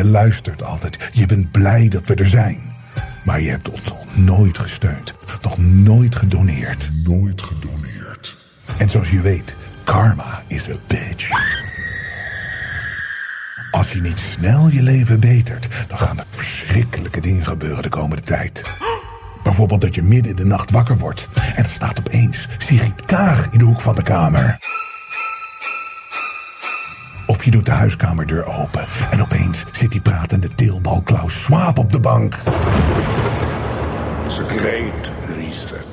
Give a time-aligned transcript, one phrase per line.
[0.00, 1.10] Je luistert altijd.
[1.12, 2.58] Je bent blij dat we er zijn.
[3.24, 5.14] Maar je hebt ons nog nooit gesteund.
[5.42, 6.90] Nog nooit gedoneerd.
[7.04, 8.38] Nooit gedoneerd.
[8.78, 11.28] En zoals je weet, karma is a bitch.
[13.70, 18.22] Als je niet snel je leven betert, dan gaan er verschrikkelijke dingen gebeuren de komende
[18.22, 18.62] tijd.
[19.42, 23.46] Bijvoorbeeld dat je midden in de nacht wakker wordt en er staat opeens Sigrid Kaag
[23.50, 24.58] in de hoek van de kamer.
[27.40, 31.92] Of je doet de huiskamerdeur open en opeens zit die pratende teelbal Klaus Schwab op
[31.92, 32.34] de bank.
[34.26, 35.86] The Great Reset.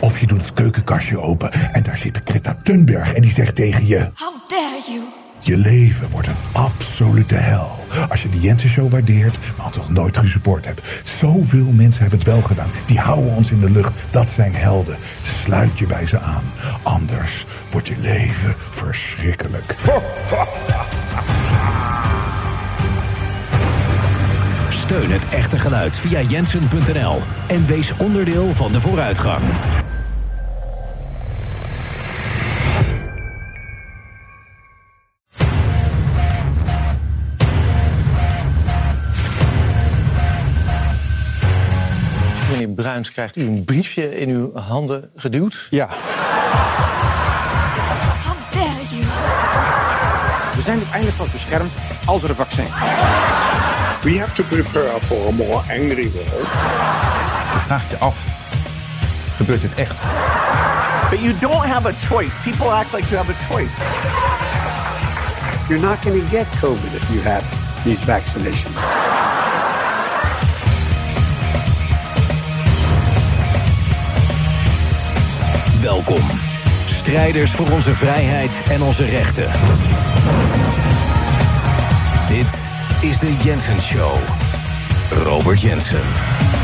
[0.00, 3.86] Of je doet het keukenkastje open en daar zit Greta Thunberg en die zegt tegen
[3.86, 4.10] je...
[4.14, 5.19] How dare you?
[5.42, 7.70] Je leven wordt een absolute hel.
[8.08, 11.00] Als je de Jensen Show waardeert, maar toch nooit gesupport hebt.
[11.02, 12.70] Zoveel mensen hebben het wel gedaan.
[12.86, 13.92] Die houden ons in de lucht.
[14.10, 14.96] Dat zijn helden.
[15.22, 16.42] Sluit je bij ze aan.
[16.82, 19.76] Anders wordt je leven verschrikkelijk.
[24.70, 29.42] Steun het echte geluid via jensen.nl en wees onderdeel van de vooruitgang.
[42.90, 45.66] Bruins, krijgt u een briefje in uw handen geduwd?
[45.70, 45.88] Ja,
[48.24, 49.02] How dare you?
[50.56, 51.72] we zijn uiteindelijk pas beschermd
[52.04, 52.70] als er een vaccin is.
[54.02, 56.46] We have to prepare for a more angry world.
[57.52, 58.24] Je vraagt je af,
[59.36, 60.02] gebeurt dit echt?
[61.10, 62.36] But you don't have a choice.
[62.42, 63.72] People act like you have a choice.
[65.68, 67.44] You're not going to get COVID if you have
[67.84, 68.74] these vaccinations.
[75.80, 76.22] Welkom.
[76.84, 79.50] Strijders voor onze vrijheid en onze rechten.
[82.28, 82.68] Dit
[83.00, 84.18] is de Jensen Show.
[85.10, 86.59] Robert Jensen.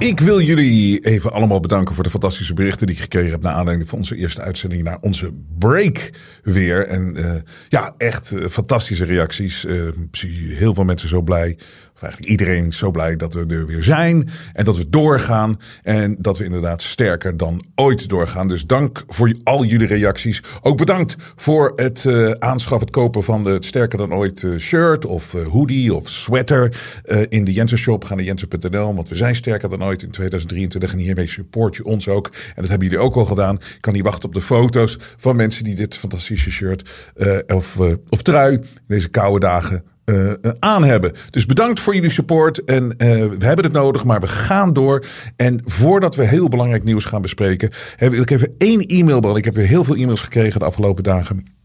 [0.00, 3.42] Ik wil jullie even allemaal bedanken voor de fantastische berichten die ik gekregen heb.
[3.42, 6.10] Naar aanleiding van onze eerste uitzending naar onze break
[6.42, 6.86] weer.
[6.86, 7.34] En uh,
[7.68, 9.64] ja, echt uh, fantastische reacties.
[9.64, 11.58] Uh, zie heel veel mensen zo blij.
[11.94, 14.28] Of eigenlijk iedereen zo blij dat we er weer zijn.
[14.52, 15.56] En dat we doorgaan.
[15.82, 18.48] En dat we inderdaad sterker dan ooit doorgaan.
[18.48, 20.42] Dus dank voor al jullie reacties.
[20.60, 22.06] Ook bedankt voor het
[22.38, 25.04] aanschaffen, het kopen van de sterker dan ooit shirt.
[25.04, 26.80] Of hoodie of sweater.
[27.28, 28.04] in de Jensen shop.
[28.04, 28.94] Ga naar jensen.nl.
[28.94, 30.92] Want we zijn sterker dan ooit in 2023.
[30.92, 32.26] En hiermee support je ons ook.
[32.26, 33.54] En dat hebben jullie ook al gedaan.
[33.54, 37.78] Ik kan niet wachten op de foto's van mensen die dit fantastische shirt uh, of,
[37.80, 41.12] uh, of trui deze koude dagen uh, aan hebben.
[41.30, 42.64] Dus bedankt voor jullie support.
[42.64, 45.04] En we hebben het nodig, maar we gaan door.
[45.36, 49.36] En voordat we heel belangrijk nieuws gaan bespreken, wil ik even één e-mail.
[49.36, 51.59] Ik heb weer heel veel e-mails gekregen de afgelopen dagen.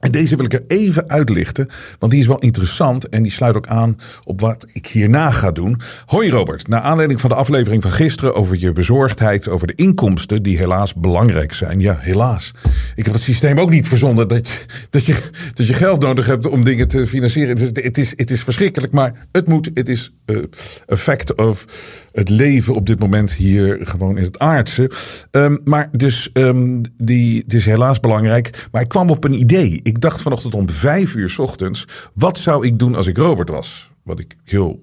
[0.00, 1.68] En deze wil ik er even uitlichten,
[1.98, 5.50] want die is wel interessant en die sluit ook aan op wat ik hierna ga
[5.50, 5.80] doen.
[6.06, 10.42] Hoi Robert, naar aanleiding van de aflevering van gisteren over je bezorgdheid over de inkomsten
[10.42, 11.80] die helaas belangrijk zijn.
[11.80, 12.50] Ja, helaas.
[12.94, 16.48] Ik heb het systeem ook niet verzonnen dat, dat, je, dat je geld nodig hebt
[16.48, 17.58] om dingen te financieren.
[17.58, 19.70] Het is, het is, het is verschrikkelijk, maar het moet.
[19.74, 20.38] Het is uh,
[20.92, 21.64] a fact of
[22.12, 24.90] het leven op dit moment hier gewoon in het aardse.
[25.30, 28.68] Um, maar dus um, die, het is helaas belangrijk.
[28.70, 29.80] Maar ik kwam op een idee.
[29.86, 31.84] Ik dacht vanochtend om vijf uur ochtends.
[32.14, 33.90] Wat zou ik doen als ik Robert was?
[34.02, 34.80] Wat ik heel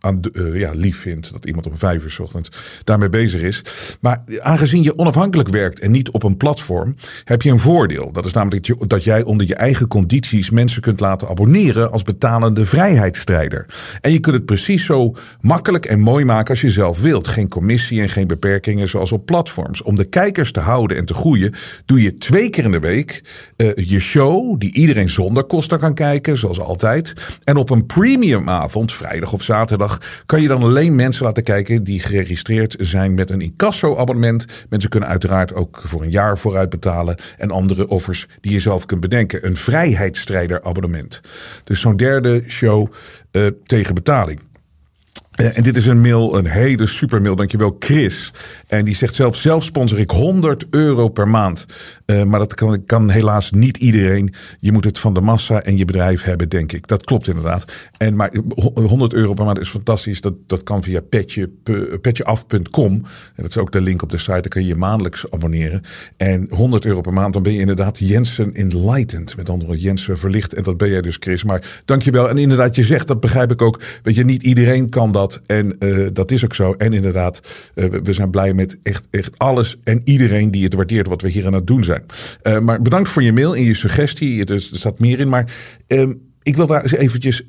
[0.00, 2.50] aan de, uh, ja, lief vindt dat iemand om vijf uur s ochtends
[2.84, 3.62] daarmee bezig is.
[4.00, 6.94] Maar aangezien je onafhankelijk werkt en niet op een platform,
[7.24, 8.12] heb je een voordeel.
[8.12, 11.90] Dat is namelijk dat, je, dat jij onder je eigen condities mensen kunt laten abonneren
[11.90, 13.66] als betalende vrijheidsstrijder.
[14.00, 17.28] En je kunt het precies zo makkelijk en mooi maken als je zelf wilt.
[17.28, 19.82] Geen commissie en geen beperkingen zoals op platforms.
[19.82, 21.54] Om de kijkers te houden en te groeien,
[21.86, 23.22] doe je twee keer in de week
[23.56, 27.14] uh, je show, die iedereen zonder kosten kan kijken, zoals altijd.
[27.44, 29.89] En op een premiumavond, vrijdag of zaterdag,
[30.26, 34.46] kan je dan alleen mensen laten kijken die geregistreerd zijn met een incasso-abonnement.
[34.68, 38.86] Mensen kunnen uiteraard ook voor een jaar vooruit betalen en andere offers die je zelf
[38.86, 39.46] kunt bedenken.
[39.46, 41.20] Een vrijheidsstrijder-abonnement.
[41.64, 42.92] Dus zo'n derde show
[43.32, 44.40] uh, tegen betaling.
[45.40, 47.34] Uh, en dit is een mail, een hele super mail.
[47.34, 48.32] Dankjewel, Chris.
[48.66, 51.66] En die zegt zelf, zelf sponsor ik 100 euro per maand.
[52.06, 54.34] Uh, maar dat kan, kan helaas niet iedereen.
[54.58, 56.86] Je moet het van de massa en je bedrijf hebben, denk ik.
[56.86, 57.72] Dat klopt inderdaad.
[57.96, 58.32] En maar
[58.74, 60.20] 100 euro per maand is fantastisch.
[60.20, 61.50] Dat, dat kan via petje,
[62.00, 62.92] petjeaf.com.
[62.92, 64.32] En dat is ook de link op de site.
[64.32, 65.82] Daar kun je je maandelijks abonneren.
[66.16, 69.36] En 100 euro per maand, dan ben je inderdaad Jensen enlightened.
[69.36, 70.54] Met andere woorden, Jensen verlicht.
[70.54, 71.44] En dat ben jij dus, Chris.
[71.44, 72.28] Maar dankjewel.
[72.28, 73.80] En inderdaad, je zegt, dat begrijp ik ook.
[74.02, 75.29] Weet je, niet iedereen kan dat.
[75.46, 76.72] En uh, dat is ook zo.
[76.72, 77.40] En inderdaad,
[77.74, 81.28] uh, we zijn blij met echt, echt alles en iedereen die het waardeert wat we
[81.28, 82.02] hier aan het doen zijn.
[82.42, 84.44] Uh, maar bedankt voor je mail en je suggestie.
[84.44, 85.28] Er, staat meer in.
[85.28, 85.52] Maar
[86.42, 87.44] ik wil daar eens eventjes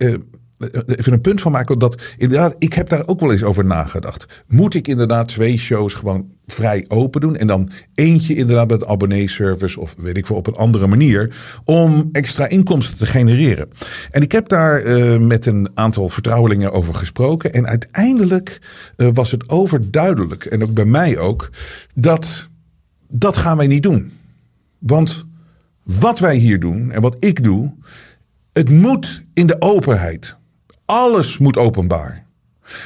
[0.85, 1.79] even een punt van maken.
[1.79, 4.43] Dat inderdaad, ik heb daar ook wel eens over nagedacht.
[4.47, 7.35] Moet ik inderdaad twee shows gewoon vrij open doen?
[7.35, 11.35] En dan eentje inderdaad met abonnee-service of weet ik veel op een andere manier.
[11.65, 13.69] Om extra inkomsten te genereren.
[14.11, 17.53] En ik heb daar uh, met een aantal vertrouwelingen over gesproken.
[17.53, 18.61] En uiteindelijk
[18.97, 21.49] uh, was het overduidelijk, en ook bij mij ook,
[21.95, 22.49] dat
[23.11, 24.11] dat gaan wij niet doen.
[24.79, 25.25] Want
[25.83, 27.73] wat wij hier doen en wat ik doe.
[28.51, 30.37] Het moet in de openheid.
[30.91, 32.25] Alles moet openbaar.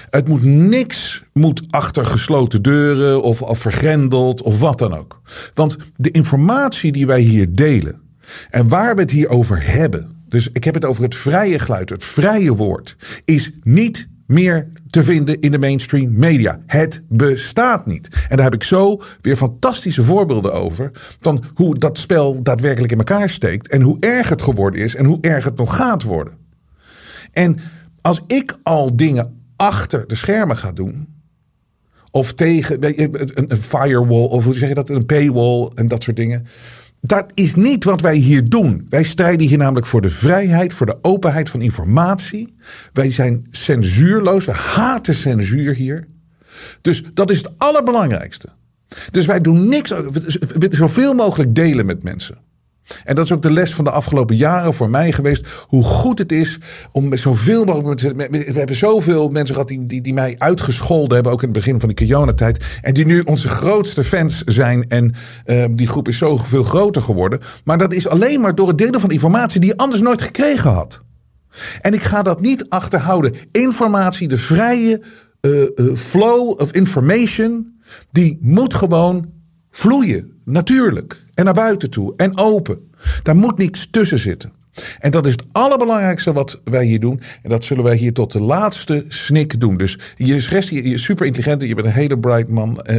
[0.09, 5.21] Het moet niks moet achter gesloten deuren of, of vergrendeld of wat dan ook.
[5.53, 8.01] Want de informatie die wij hier delen
[8.49, 11.89] en waar we het hier over hebben, dus ik heb het over het vrije geluid,
[11.89, 16.59] het vrije woord, is niet meer te vinden in de mainstream media.
[16.65, 18.25] Het bestaat niet.
[18.29, 20.91] En daar heb ik zo weer fantastische voorbeelden over.
[21.19, 23.67] Van hoe dat spel daadwerkelijk in elkaar steekt.
[23.67, 24.95] En hoe erg het geworden is.
[24.95, 26.33] En hoe erg het nog gaat worden.
[27.31, 27.59] En
[28.05, 31.07] als ik al dingen achter de schermen ga doen.
[32.11, 32.77] Of tegen
[33.51, 34.89] een, firewall, of hoe zeg je dat?
[34.89, 36.45] Een paywall en dat soort dingen.
[37.01, 38.85] Dat is niet wat wij hier doen.
[38.89, 42.55] Wij strijden hier namelijk voor de vrijheid, voor de openheid van informatie.
[42.93, 44.45] Wij zijn censuurloos.
[44.45, 46.07] We haten censuur hier.
[46.81, 48.49] Dus dat is het allerbelangrijkste.
[49.11, 49.89] Dus wij doen niks.
[49.89, 52.37] We zoveel mogelijk delen met mensen.
[53.03, 55.47] En dat is ook de les van de afgelopen jaren voor mij geweest.
[55.67, 56.59] Hoe goed het is
[56.91, 57.99] om met zoveel mogelijk.
[58.01, 61.31] We hebben zoveel mensen gehad die, die, mij uitgescholden hebben.
[61.31, 62.65] Ook in het begin van de Kiona-tijd.
[62.81, 64.87] En die nu onze grootste fans zijn.
[64.87, 65.13] En
[65.45, 67.39] uh, die groep is zoveel groter geworden.
[67.63, 70.71] Maar dat is alleen maar door het delen van informatie die je anders nooit gekregen
[70.71, 71.03] had.
[71.81, 73.33] En ik ga dat niet achterhouden.
[73.51, 75.01] Informatie, de vrije
[75.41, 77.79] uh, uh, flow of information.
[78.11, 79.29] Die moet gewoon
[79.71, 80.31] vloeien.
[80.45, 81.24] Natuurlijk.
[81.35, 82.13] En naar buiten toe.
[82.15, 82.79] En open.
[83.23, 84.51] Daar moet niets tussen zitten.
[84.99, 87.21] En dat is het allerbelangrijkste wat wij hier doen.
[87.41, 89.77] En dat zullen wij hier tot de laatste snik doen.
[89.77, 91.61] Dus je is, rest, je is super intelligent.
[91.61, 92.81] Je bent een hele bright man.
[92.81, 92.97] Eh,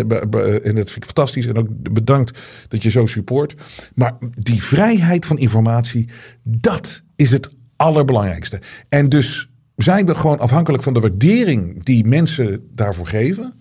[0.66, 1.46] en dat vind ik fantastisch.
[1.46, 2.38] En ook bedankt
[2.68, 3.54] dat je zo support.
[3.94, 6.08] Maar die vrijheid van informatie,
[6.48, 8.60] dat is het allerbelangrijkste.
[8.88, 13.54] En dus zijn we gewoon afhankelijk van de waardering die mensen daarvoor geven.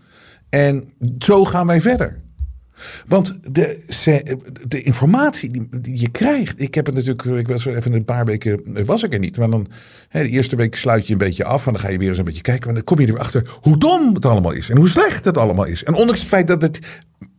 [0.50, 2.24] En zo gaan wij verder.
[3.07, 3.83] Want de,
[4.68, 5.51] de informatie
[5.81, 6.62] die, je krijgt.
[6.62, 7.39] Ik heb het natuurlijk.
[7.39, 8.86] Ik was even een paar weken.
[8.86, 9.38] Was ik er niet.
[9.38, 9.68] Maar dan.
[10.10, 11.66] De eerste week sluit je een beetje af.
[11.66, 12.68] En dan ga je weer eens een beetje kijken.
[12.68, 14.69] En dan kom je er achter hoe dom het allemaal is.
[14.69, 15.83] En hoe slecht het allemaal is.
[15.83, 16.80] En ondanks het feit dat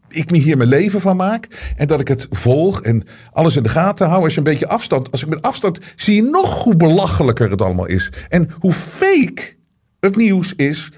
[0.09, 1.73] ik me hier mijn leven van maak.
[1.77, 3.03] En dat ik het volg en
[3.33, 4.23] alles in de gaten hou.
[4.23, 5.11] Als je een beetje afstand.
[5.11, 5.79] Als ik met afstand.
[5.97, 8.13] zie je nog hoe belachelijker het allemaal is.
[8.29, 9.55] En hoe fake
[10.01, 10.93] het nieuws is.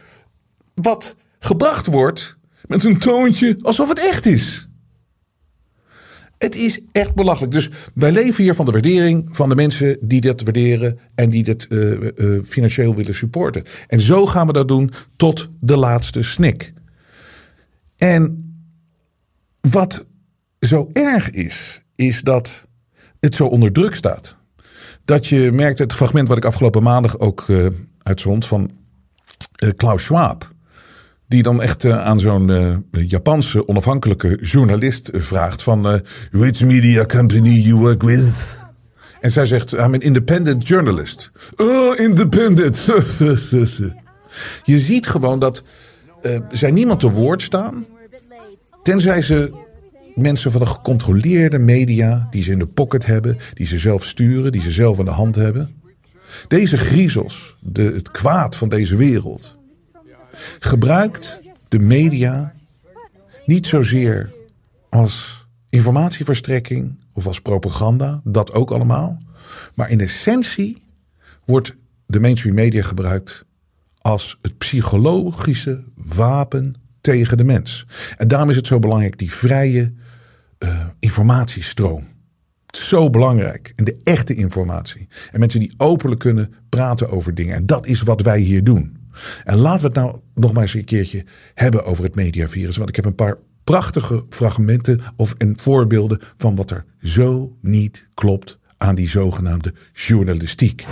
[0.74, 2.37] Wat gebracht wordt
[2.68, 4.68] met een toontje alsof het echt is.
[6.38, 7.52] Het is echt belachelijk.
[7.52, 11.44] Dus wij leven hier van de waardering van de mensen die dat waarderen en die
[11.44, 13.62] dit uh, uh, financieel willen supporten.
[13.86, 16.72] En zo gaan we dat doen tot de laatste snik.
[17.96, 18.52] En
[19.60, 20.06] wat
[20.60, 22.66] zo erg is, is dat
[23.20, 24.36] het zo onder druk staat.
[25.04, 27.46] Dat je merkt, het fragment wat ik afgelopen maandag ook
[28.02, 28.70] uitzond van
[29.76, 30.56] Klaus Schwab
[31.28, 37.06] die dan echt uh, aan zo'n uh, Japanse onafhankelijke journalist uh, vraagt van which media
[37.06, 38.66] company you work with?
[39.20, 41.30] En zij zegt I'm an independent journalist.
[41.56, 42.84] Oh, independent.
[44.62, 45.62] Je ziet gewoon dat
[46.50, 47.86] zij niemand te woord staan.
[48.82, 49.52] Tenzij ze
[50.14, 54.52] mensen van de gecontroleerde media die ze in de pocket hebben, die ze zelf sturen,
[54.52, 55.70] die ze zelf aan de hand hebben.
[56.48, 59.57] Deze griezels, de, het kwaad van deze wereld,
[60.58, 62.54] gebruikt de media
[63.46, 64.32] niet zozeer
[64.88, 69.18] als informatieverstrekking of als propaganda, dat ook allemaal.
[69.74, 70.82] Maar in essentie
[71.44, 71.74] wordt
[72.06, 73.44] de mainstream media gebruikt
[73.98, 77.86] als het psychologische wapen tegen de mens.
[78.16, 79.92] En daarom is het zo belangrijk, die vrije
[80.58, 82.06] uh, informatiestroom.
[82.66, 83.72] Zo belangrijk.
[83.76, 85.08] En de echte informatie.
[85.30, 87.54] En mensen die openlijk kunnen praten over dingen.
[87.54, 88.97] En dat is wat wij hier doen.
[89.44, 92.76] En laten we het nou nog maar eens een keertje hebben over het mediavirus.
[92.76, 98.08] Want ik heb een paar prachtige fragmenten of en voorbeelden van wat er zo niet
[98.14, 100.86] klopt aan die zogenaamde journalistiek.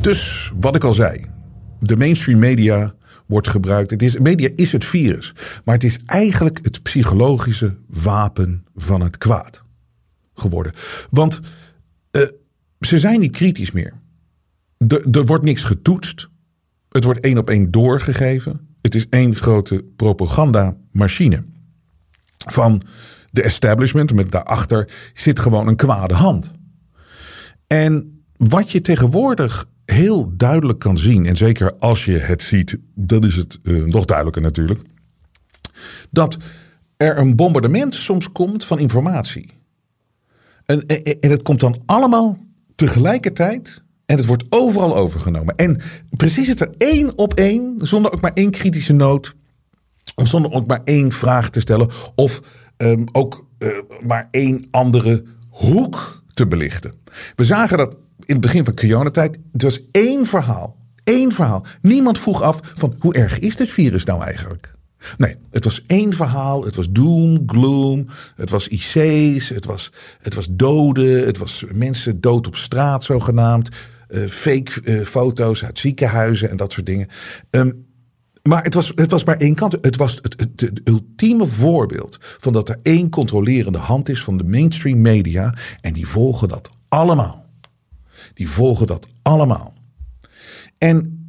[0.00, 1.24] Dus wat ik al zei.
[1.80, 2.94] de mainstream media
[3.26, 3.90] wordt gebruikt.
[3.90, 5.32] Het is, media is het virus,
[5.64, 9.64] maar het is eigenlijk het psychologische wapen van het kwaad
[10.34, 10.72] geworden.
[11.10, 11.40] Want
[12.12, 12.28] uh,
[12.80, 13.92] ze zijn niet kritisch meer.
[14.88, 16.28] Er, er wordt niks getoetst.
[16.88, 18.76] Het wordt één op één doorgegeven.
[18.82, 21.44] Het is één grote propagandamachine.
[22.46, 22.82] Van
[23.30, 26.52] de establishment, met daarachter zit gewoon een kwade hand.
[27.66, 33.24] En wat je tegenwoordig heel duidelijk kan zien, en zeker als je het ziet, dan
[33.24, 34.80] is het uh, nog duidelijker natuurlijk,
[36.10, 36.36] dat
[36.96, 39.50] er een bombardement soms komt van informatie.
[40.64, 42.38] En, en, en het komt dan allemaal
[42.74, 45.54] tegelijkertijd en het wordt overal overgenomen.
[45.54, 49.34] En precies het er één op één, zonder ook maar één kritische noot,
[50.14, 52.40] of zonder ook maar één vraag te stellen, of
[52.76, 53.68] um, ook uh,
[54.06, 56.94] maar één andere hoek te belichten.
[57.34, 59.38] We zagen dat in het begin van coronatijd.
[59.52, 60.76] Het was één verhaal.
[61.04, 61.66] Eén verhaal.
[61.80, 64.74] Niemand vroeg af van hoe erg is dit virus nou eigenlijk?
[65.16, 66.64] Nee, het was één verhaal.
[66.64, 68.06] Het was doom, gloom.
[68.36, 69.48] Het was IC's.
[69.48, 69.92] Het was,
[70.22, 71.26] het was doden.
[71.26, 73.68] Het was mensen dood op straat zogenaamd.
[74.08, 77.08] Uh, fake uh, foto's uit ziekenhuizen en dat soort dingen.
[77.50, 77.86] Um,
[78.42, 79.72] maar het was, het was maar één kant.
[79.80, 84.36] Het was het, het, het, ultieme voorbeeld van dat er één controlerende hand is van
[84.36, 85.54] de mainstream media.
[85.80, 87.45] En die volgen dat allemaal.
[88.36, 89.74] Die volgen dat allemaal.
[90.78, 91.26] En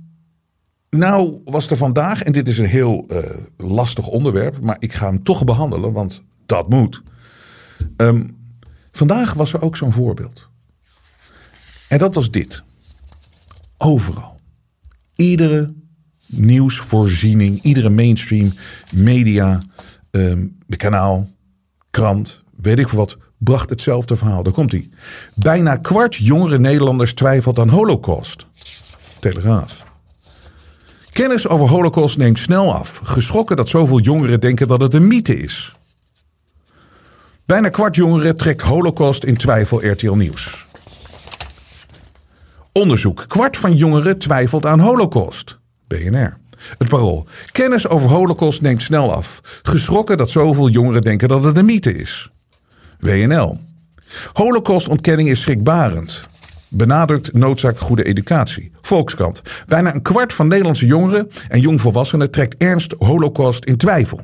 [0.89, 3.19] nou was er vandaag, en dit is een heel uh,
[3.57, 7.01] lastig onderwerp, maar ik ga hem toch behandelen, want dat moet.
[7.97, 8.37] Um,
[8.91, 10.49] vandaag was er ook zo'n voorbeeld.
[11.87, 12.63] En dat was dit.
[13.77, 14.39] Overal.
[15.15, 15.73] Iedere
[16.25, 18.53] nieuwsvoorziening, iedere mainstream
[18.91, 19.61] media,
[20.11, 21.29] um, kanaal,
[21.89, 24.43] krant, weet ik wat, bracht hetzelfde verhaal.
[24.43, 24.89] Daar komt hij.
[25.35, 28.45] Bijna kwart jongere Nederlanders twijfelt aan holocaust.
[29.19, 29.83] Telegraaf.
[31.11, 33.01] Kennis over holocaust neemt snel af.
[33.03, 35.75] Geschrokken dat zoveel jongeren denken dat het een mythe is.
[37.45, 40.65] Bijna kwart jongeren trekt holocaust in twijfel RTL Nieuws.
[42.71, 43.25] Onderzoek.
[43.27, 45.59] Kwart van jongeren twijfelt aan holocaust.
[45.87, 46.37] BNR.
[46.77, 47.27] Het parool.
[47.51, 49.41] Kennis over holocaust neemt snel af.
[49.61, 52.31] Geschrokken dat zoveel jongeren denken dat het een mythe is.
[52.99, 53.59] WNL.
[54.33, 56.27] Holocaustontkenning is schrikbarend.
[56.69, 58.71] Benadrukt noodzaak goede educatie.
[58.81, 59.41] Volkskrant.
[59.65, 64.21] Bijna een kwart van Nederlandse jongeren en jongvolwassenen trekt ernst holocaust in twijfel.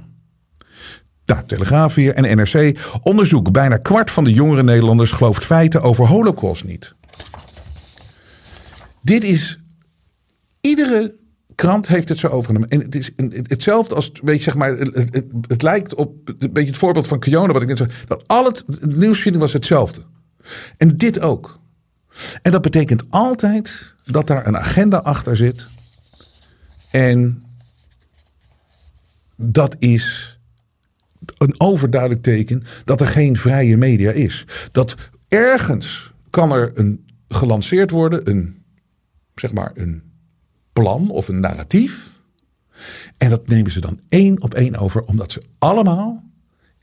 [1.26, 2.80] Nou, Telegraaf hier en NRC.
[3.02, 3.52] Onderzoek.
[3.52, 6.96] Bijna kwart van de jongere Nederlanders gelooft feiten over holocaust niet.
[9.02, 9.60] Dit is
[10.62, 11.16] iedere
[11.56, 12.70] krant heeft het zo overgenomen.
[12.70, 13.12] En het is
[13.44, 17.20] hetzelfde als, weet je, zeg maar, het, het, lijkt op een beetje het voorbeeld van
[17.20, 17.90] Kiona, wat ik net zei.
[18.08, 20.02] Dat al het, het was hetzelfde.
[20.78, 21.60] En dit ook.
[22.42, 25.68] En dat betekent altijd dat daar een agenda achter zit.
[26.92, 27.44] En
[29.36, 30.38] dat is
[31.38, 34.46] een overduidelijk teken dat er geen vrije media is.
[34.72, 34.96] Dat
[35.28, 38.64] ergens kan er een gelanceerd worden, een,
[39.36, 40.13] zeg maar, een
[40.74, 42.22] plan of een narratief.
[43.18, 46.24] En dat nemen ze dan één op één over, omdat ze allemaal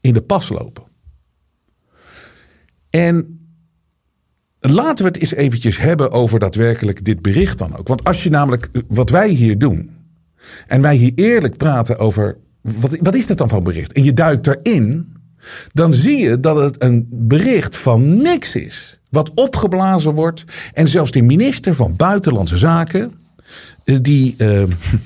[0.00, 0.84] in de pas lopen.
[2.90, 3.40] En
[4.60, 7.88] laten we het eens eventjes hebben over daadwerkelijk dit bericht dan ook.
[7.88, 9.98] Want als je namelijk wat wij hier doen.
[10.66, 12.38] En wij hier eerlijk praten over.
[12.62, 13.92] Wat, wat is dat dan voor bericht?
[13.92, 15.12] En je duikt erin.
[15.72, 19.00] Dan zie je dat het een bericht van niks is.
[19.08, 20.44] Wat opgeblazen wordt.
[20.72, 23.12] En zelfs de minister van Buitenlandse Zaken
[23.84, 24.62] die, uh,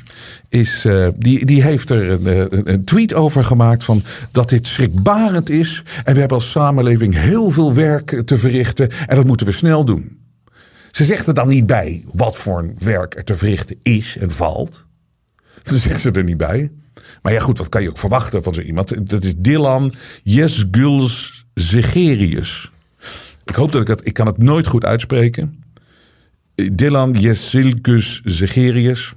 [0.49, 5.51] is, uh, die, die heeft er een, een, tweet over gemaakt van dat dit schrikbarend
[5.51, 5.83] is.
[6.05, 9.85] En we hebben als samenleving heel veel werk te verrichten en dat moeten we snel
[9.85, 10.19] doen.
[10.91, 14.87] Ze zegt er dan niet bij wat voor werk er te verrichten is en valt.
[15.63, 16.71] Dat zegt ze er niet bij.
[17.23, 19.11] Maar ja, goed, wat kan je ook verwachten van zo iemand?
[19.11, 22.73] Dat is Dylan Jesguls Zegerius.
[23.45, 24.07] Ik hoop dat ik het.
[24.07, 25.64] Ik kan het nooit goed uitspreken.
[26.55, 29.13] Dylan Jesilkus Zegerius.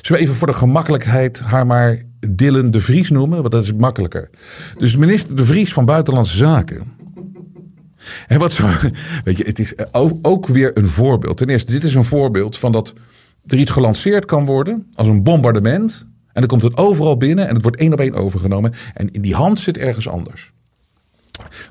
[0.00, 3.40] Zullen we even voor de gemakkelijkheid haar maar Dylan de Vries noemen?
[3.40, 4.30] Want dat is makkelijker.
[4.78, 6.94] Dus minister de Vries van Buitenlandse Zaken.
[8.26, 8.66] En wat zo,
[9.24, 9.74] weet je, het is
[10.22, 11.36] ook weer een voorbeeld.
[11.36, 12.92] Ten eerste, dit is een voorbeeld van dat
[13.46, 16.06] er iets gelanceerd kan worden als een bombardement.
[16.32, 18.72] En dan komt het overal binnen en het wordt één op één overgenomen.
[18.94, 20.52] En in die hand zit ergens anders.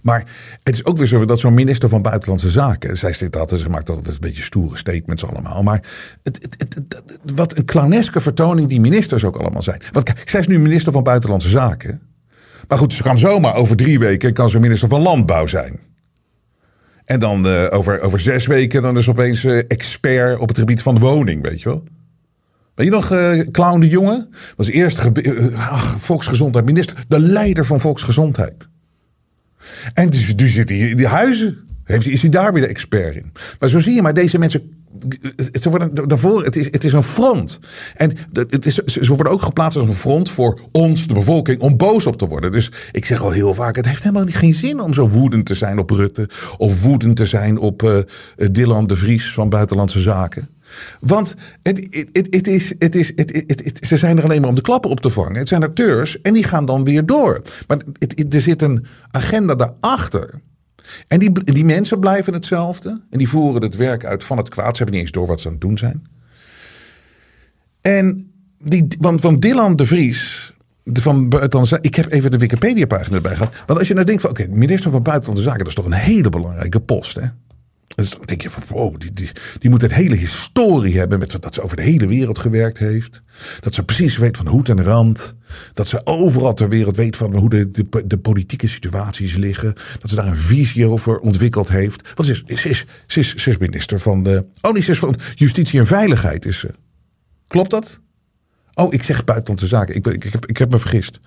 [0.01, 0.27] Maar
[0.63, 2.97] het is ook weer zo dat zo'n minister van Buitenlandse Zaken.
[2.97, 5.63] Zij zit altijd, ze maakt altijd een beetje stoere statements allemaal.
[5.63, 5.83] Maar
[6.23, 9.81] het, het, het, wat een clowneske vertoning die ministers ook allemaal zijn.
[9.91, 12.01] Want zij is nu minister van Buitenlandse Zaken.
[12.67, 15.79] Maar goed, ze kan zomaar over drie weken kan ze minister van Landbouw zijn.
[17.05, 20.57] En dan uh, over, over zes weken dan is ze opeens uh, expert op het
[20.57, 21.83] gebied van de woning, weet je wel.
[22.75, 24.27] Weet je nog, uh, Clown de Jonge?
[24.55, 24.99] Was eerst
[25.55, 28.67] ach, volksgezondheid minister, de leider van volksgezondheid.
[29.93, 31.57] En dus, nu zit hij in die huizen.
[31.83, 33.31] Heeft, is hij daar weer de expert in?
[33.59, 34.75] Maar zo zie je maar, deze mensen
[35.61, 37.59] ze worden daarvoor, het is, het is een front.
[37.95, 41.77] En het is, ze worden ook geplaatst als een front voor ons, de bevolking, om
[41.77, 42.51] boos op te worden.
[42.51, 45.53] Dus ik zeg al heel vaak: het heeft helemaal geen zin om zo woedend te
[45.53, 46.29] zijn op Rutte.
[46.57, 47.97] Of woedend te zijn op uh,
[48.51, 50.49] Dylan de Vries van Buitenlandse Zaken.
[50.99, 54.55] Want het, het, het is, het is, het, het, ze zijn er alleen maar om
[54.55, 55.35] de klappen op te vangen.
[55.35, 57.41] Het zijn acteurs en die gaan dan weer door.
[57.67, 57.77] Maar
[58.29, 60.41] er zit een agenda daarachter.
[61.07, 63.01] En die, die mensen blijven hetzelfde.
[63.09, 64.77] En die voeren het werk uit van het kwaad.
[64.77, 66.07] Ze hebben niet eens door wat ze aan het doen zijn.
[67.81, 68.31] En
[68.63, 70.53] die, want, van Dylan de Vries.
[70.83, 73.53] Van Buitenlandse Ik heb even de Wikipedia-pagina erbij gehad.
[73.65, 75.91] Want als je nou denkt van, oké, minister van Buitenlandse Zaken, dat is toch een
[75.91, 77.27] hele belangrijke post, hè?
[77.95, 79.11] Dus dan denk je van, wow, die,
[79.59, 81.19] die, moet een hele historie hebben.
[81.19, 83.23] Met, dat ze over de hele wereld gewerkt heeft.
[83.59, 85.35] Dat ze precies weet van hoed en rand.
[85.73, 89.73] Dat ze overal ter wereld weet van hoe de, de, politieke situaties liggen.
[89.99, 92.15] Dat ze daar een visie over ontwikkeld heeft.
[92.15, 94.45] Want ze is, ze is, ze is, is minister van de.
[94.61, 96.73] Oh, nee, is van Justitie en Veiligheid is ze.
[97.47, 97.99] Klopt dat?
[98.73, 99.95] Oh, ik zeg buitenlandse zaken.
[99.95, 101.19] Ik, ik, heb, ik heb me vergist.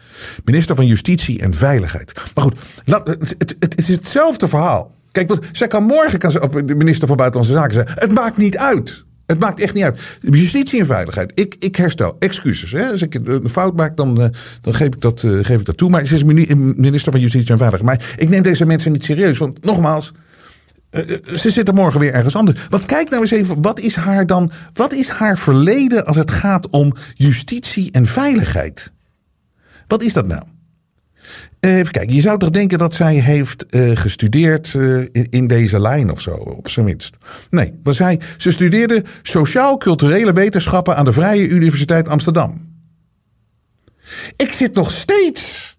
[0.45, 2.13] Minister van Justitie en Veiligheid.
[2.35, 4.97] Maar goed, het, het, het is hetzelfde verhaal.
[5.13, 8.01] Kijk, zij kan morgen kan ze op de minister van Buitenlandse Zaken zeggen.
[8.01, 9.07] Het maakt niet uit.
[9.29, 10.01] Het maakt echt niet uit.
[10.21, 11.33] Justitie en veiligheid.
[11.35, 12.17] Ik, ik herstel.
[12.19, 12.73] Excuses.
[12.73, 12.91] Hè?
[12.91, 14.29] Als ik een fout maak, dan, eh,
[14.61, 15.91] dan geef, ik dat, uh, geef ik dat toe.
[15.91, 17.83] Maar ze is minister van Justitie en Veiligheid.
[17.83, 19.39] Maar ik neem deze mensen niet serieus.
[19.39, 20.13] Want nogmaals,
[20.91, 22.67] uh, ze zitten morgen weer ergens anders.
[22.69, 26.31] Want kijk nou eens even, wat is haar dan, wat is haar verleden als het
[26.31, 28.93] gaat om justitie en veiligheid?
[29.87, 30.43] Wat is dat nou?
[31.61, 36.11] Even kijken, je zou toch denken dat zij heeft uh, gestudeerd uh, in, deze lijn
[36.11, 37.17] of zo, op zijn minst.
[37.51, 42.77] Nee, want zij, ze studeerde sociaal-culturele wetenschappen aan de Vrije Universiteit Amsterdam.
[44.37, 45.77] Ik zit nog steeds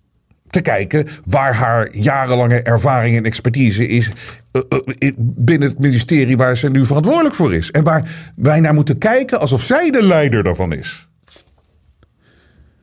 [0.50, 4.12] te kijken waar haar jarenlange ervaring en expertise is
[4.52, 4.80] uh,
[5.18, 7.72] binnen het ministerie waar ze nu verantwoordelijk voor is.
[7.72, 11.08] En waar wij naar moeten kijken alsof zij de leider daarvan is.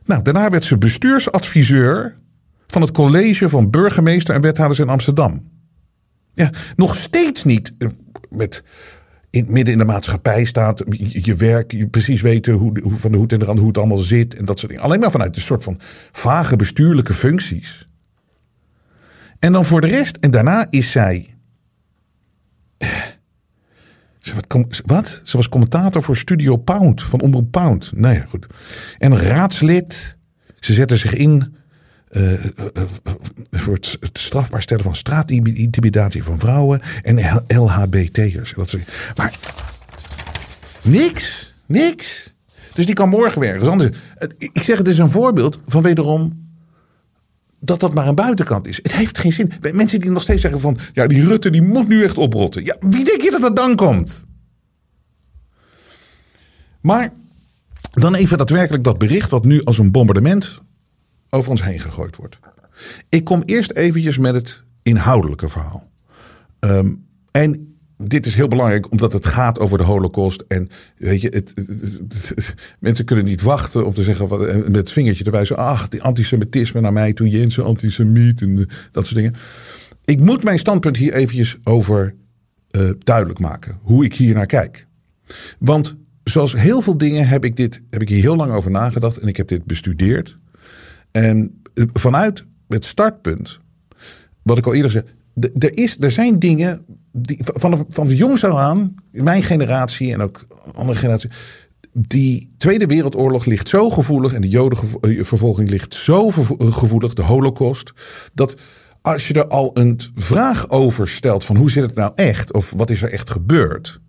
[0.05, 2.15] Nou, daarna werd ze bestuursadviseur
[2.67, 5.51] van het college van burgemeester en wethouders in Amsterdam.
[6.33, 7.87] Ja, nog steeds niet eh,
[8.29, 8.63] met
[9.29, 13.17] in, midden in de maatschappij staat, je, werk, je precies weten hoe, hoe, van de
[13.17, 14.85] hoed en de rand hoe het allemaal zit en dat soort dingen.
[14.85, 15.79] Alleen maar vanuit een soort van
[16.11, 17.89] vage bestuurlijke functies.
[19.39, 21.37] En dan voor de rest, en daarna is zij.
[24.85, 25.21] Wat?
[25.23, 27.91] Ze was commentator voor Studio Pound van Omroep Pound.
[27.95, 28.47] Nou ja, goed.
[28.97, 30.17] En raadslid.
[30.59, 31.55] Ze zette zich in
[33.51, 38.55] voor het, strafbaar stellen van straatintimidatie van vrouwen en LHBT'ers.
[39.15, 39.37] Maar
[40.83, 42.35] niks, niks.
[42.73, 43.77] Dus die kan morgen werken.
[43.77, 43.97] Dus
[44.37, 46.45] ik zeg het is een voorbeeld van wederom
[47.59, 48.77] dat dat maar een buitenkant is.
[48.77, 49.51] Het heeft geen zin.
[49.71, 52.63] Mensen die nog steeds zeggen van ja die Rutte die moet nu echt oprotten.
[52.63, 54.25] Ja, wie denk je dat dat dan komt?
[56.81, 57.13] Maar
[57.91, 60.61] dan even daadwerkelijk dat bericht wat nu als een bombardement
[61.37, 62.39] over ons heen gegooid wordt.
[63.09, 65.89] Ik kom eerst eventjes met het inhoudelijke verhaal.
[66.59, 70.43] Um, en dit is heel belangrijk omdat het gaat over de holocaust.
[70.47, 71.53] En weet je, het,
[72.79, 75.57] mensen kunnen niet wachten om te zeggen, wat, met het vingertje te wijzen.
[75.57, 79.33] Ach, die antisemitisme naar mij toen Jensen antisemiet en dat soort dingen.
[80.05, 82.15] Ik moet mijn standpunt hier eventjes over
[82.77, 83.79] uh, duidelijk maken.
[83.81, 84.87] Hoe ik hier naar kijk.
[85.59, 89.17] Want zoals heel veel dingen heb ik, dit, heb ik hier heel lang over nagedacht.
[89.17, 90.37] En ik heb dit bestudeerd.
[91.11, 93.59] En eh, vanuit het startpunt,
[94.43, 95.03] wat ik al eerder zei,
[95.59, 100.99] er, is, er zijn dingen die, van, van jongs aan, mijn generatie en ook andere
[100.99, 101.29] generatie,
[101.93, 107.93] die Tweede Wereldoorlog ligt zo gevoelig en de Jodenvervolging ligt zo gevoelig, de Holocaust,
[108.33, 108.55] dat
[109.01, 112.73] als je er al een vraag over stelt van hoe zit het nou echt of
[112.75, 114.01] wat is er echt gebeurd,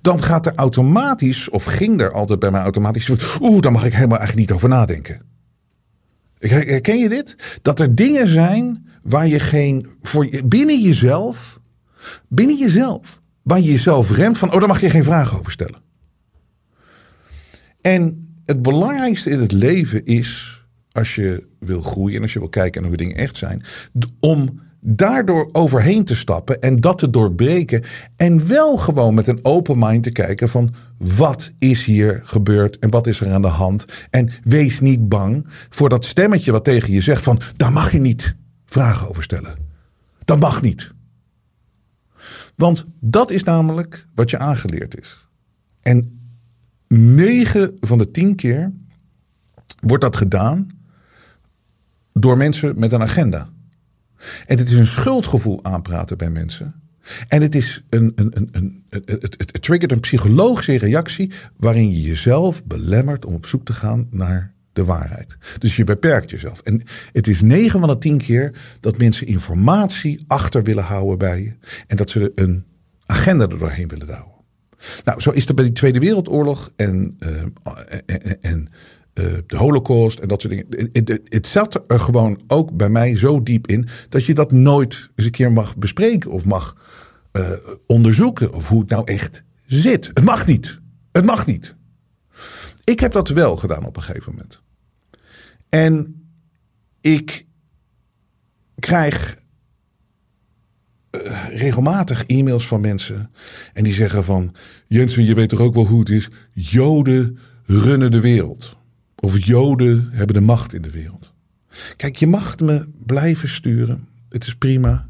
[0.00, 3.94] dan gaat er automatisch, of ging er altijd bij mij automatisch, oeh, daar mag ik
[3.94, 5.33] helemaal eigenlijk niet over nadenken.
[6.48, 7.58] Herken je dit?
[7.62, 9.86] Dat er dingen zijn waar je geen.
[10.02, 11.60] Voor, binnen jezelf.
[12.28, 13.20] Binnen jezelf.
[13.42, 14.52] Waar je jezelf remt van.
[14.52, 15.82] Oh, daar mag je geen vragen over stellen.
[17.80, 20.62] En het belangrijkste in het leven is.
[20.92, 23.62] Als je wil groeien en als je wil kijken naar hoe dingen echt zijn.
[24.20, 27.84] Om daardoor overheen te stappen en dat te doorbreken.
[28.16, 32.90] En wel gewoon met een open mind te kijken van wat is hier gebeurd en
[32.90, 33.84] wat is er aan de hand.
[34.10, 37.98] En wees niet bang voor dat stemmetje wat tegen je zegt van daar mag je
[37.98, 39.54] niet vragen over stellen.
[40.24, 40.92] Dat mag niet.
[42.56, 45.28] Want dat is namelijk wat je aangeleerd is.
[45.82, 46.20] En
[46.88, 48.72] negen van de tien keer
[49.80, 50.68] wordt dat gedaan
[52.12, 53.52] door mensen met een agenda.
[54.46, 56.74] En het is een schuldgevoel aanpraten bij mensen.
[57.28, 62.02] En het, is een, een, een, een, het, het, triggert een psychologische reactie waarin je
[62.02, 65.36] jezelf belemmert om op zoek te gaan naar de waarheid.
[65.58, 66.60] Dus je beperkt jezelf.
[66.60, 66.82] En
[67.12, 71.54] het is 9 van de 10 keer dat mensen informatie achter willen houden bij je.
[71.86, 72.64] En dat ze een
[73.06, 74.32] agenda er doorheen willen douwen.
[75.04, 77.42] Nou, zo is het bij die Tweede Wereldoorlog en, uh,
[78.06, 78.68] en, en
[79.14, 80.90] uh, de Holocaust en dat soort dingen.
[80.92, 85.08] Het, het, zat er gewoon ook bij mij zo diep in dat je dat nooit
[85.14, 86.76] eens een keer mag bespreken of mag
[87.32, 87.50] uh,
[87.86, 90.06] onderzoeken of hoe het nou echt zit.
[90.06, 90.80] Het mag niet.
[91.12, 91.76] Het mag niet.
[92.84, 94.60] Ik heb dat wel gedaan op een gegeven moment.
[95.68, 96.22] En
[97.00, 97.46] ik
[98.78, 99.38] krijg
[101.10, 103.30] uh, regelmatig e-mails van mensen.
[103.72, 104.54] En die zeggen van...
[104.86, 106.28] Jensen, je weet toch ook wel hoe het is?
[106.52, 108.76] Joden runnen de wereld.
[109.16, 111.32] Of Joden hebben de macht in de wereld.
[111.96, 114.08] Kijk, je mag me blijven sturen.
[114.28, 115.08] Het is prima.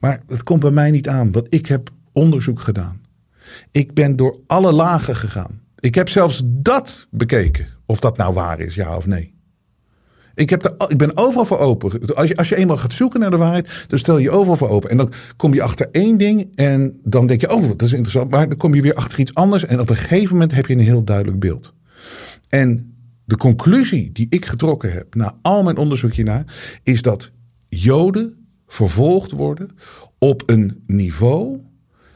[0.00, 1.32] Maar het komt bij mij niet aan.
[1.32, 3.00] Want ik heb onderzoek gedaan.
[3.70, 5.60] Ik ben door alle lagen gegaan.
[5.78, 7.66] Ik heb zelfs dat bekeken.
[7.86, 9.34] Of dat nou waar is, ja of nee.
[10.34, 12.14] Ik, heb de, ik ben overal voor open.
[12.14, 14.68] Als je, als je eenmaal gaat zoeken naar de waarheid, dan stel je overal voor
[14.68, 14.90] open.
[14.90, 18.30] En dan kom je achter één ding en dan denk je, oh, dat is interessant.
[18.30, 19.64] Maar dan kom je weer achter iets anders.
[19.64, 21.74] En op een gegeven moment heb je een heel duidelijk beeld.
[22.48, 22.91] En
[23.24, 27.30] de conclusie die ik getrokken heb na al mijn onderzoek hiernaar, is dat
[27.68, 29.70] Joden vervolgd worden
[30.18, 31.60] op een niveau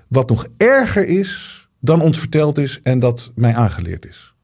[0.08, 4.34] wat nog erger is dan ons verteld is en dat mij aangeleerd is.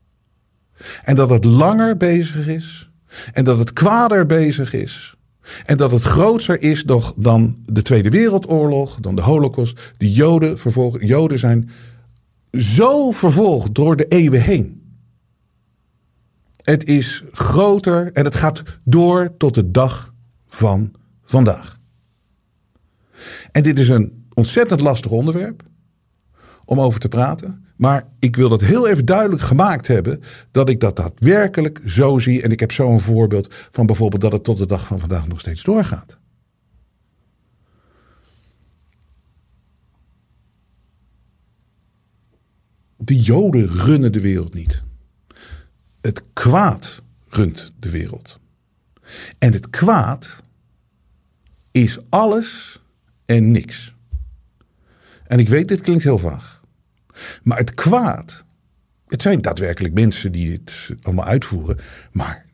[1.02, 2.90] En dat het langer bezig is
[3.32, 5.16] en dat het kwader bezig is.
[5.64, 6.84] En dat het groter is
[7.16, 9.94] dan de Tweede Wereldoorlog, dan de Holocaust.
[9.96, 11.70] De Joden, vervolgen, Joden zijn
[12.50, 14.81] zo vervolgd door de eeuwen heen.
[16.62, 20.14] Het is groter en het gaat door tot de dag
[20.46, 20.94] van
[21.24, 21.78] vandaag.
[23.52, 25.62] En dit is een ontzettend lastig onderwerp
[26.64, 27.64] om over te praten.
[27.76, 30.20] Maar ik wil dat heel even duidelijk gemaakt hebben
[30.50, 32.42] dat ik dat daadwerkelijk zo zie.
[32.42, 35.26] En ik heb zo een voorbeeld van bijvoorbeeld dat het tot de dag van vandaag
[35.28, 36.18] nog steeds doorgaat.
[42.96, 44.82] De Joden runnen de wereld niet.
[46.02, 48.40] Het kwaad runt de wereld.
[49.38, 50.40] En het kwaad
[51.70, 52.80] is alles
[53.24, 53.94] en niks.
[55.26, 56.62] En ik weet, dit klinkt heel vaag.
[57.42, 58.44] Maar het kwaad,
[59.06, 61.78] het zijn daadwerkelijk mensen die dit allemaal uitvoeren.
[62.12, 62.46] Maar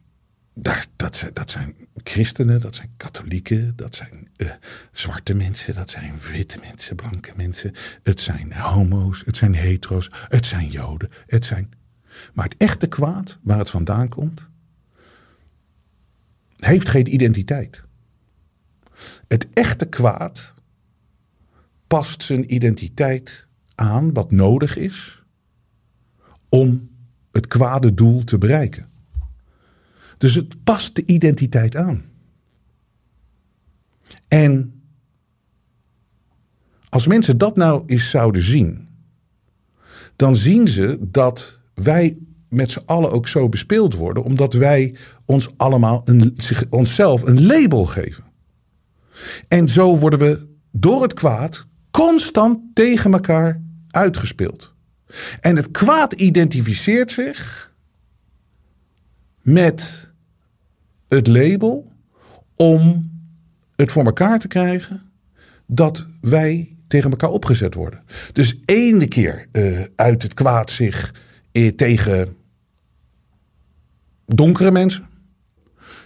[0.55, 4.51] daar, dat, dat zijn christenen, dat zijn katholieken, dat zijn uh,
[4.93, 7.73] zwarte mensen, dat zijn witte mensen, blanke mensen.
[8.03, 11.71] Het zijn homo's, het zijn hetero's, het zijn joden, het zijn.
[12.35, 14.49] Maar het echte kwaad, waar het vandaan komt,
[16.57, 17.83] heeft geen identiteit.
[19.29, 20.55] Het echte kwaad
[21.87, 25.23] past zijn identiteit aan wat nodig is
[26.49, 26.91] om
[27.33, 28.89] het kwade doel te bereiken.
[30.19, 32.05] Dus het past de identiteit aan.
[34.29, 34.83] En
[36.89, 38.89] als mensen dat nou eens zouden zien,
[40.17, 45.53] dan zien ze dat wij met z'n allen ook zo bespeeld worden, omdat wij ons
[45.57, 46.37] allemaal een,
[46.71, 48.25] onszelf een label geven.
[49.49, 54.75] En zo worden we door het kwaad constant tegen elkaar uitgespeeld.
[55.41, 57.75] En het kwaad identificeert zich
[59.41, 60.11] met
[61.09, 61.93] het label
[62.57, 63.11] om
[63.77, 65.03] het voor elkaar te krijgen
[65.67, 68.03] dat wij tegen elkaar opgezet worden.
[68.33, 71.15] Dus ene keer uh, uit het kwaad zich
[71.77, 72.37] tegen
[74.27, 75.07] donkere mensen,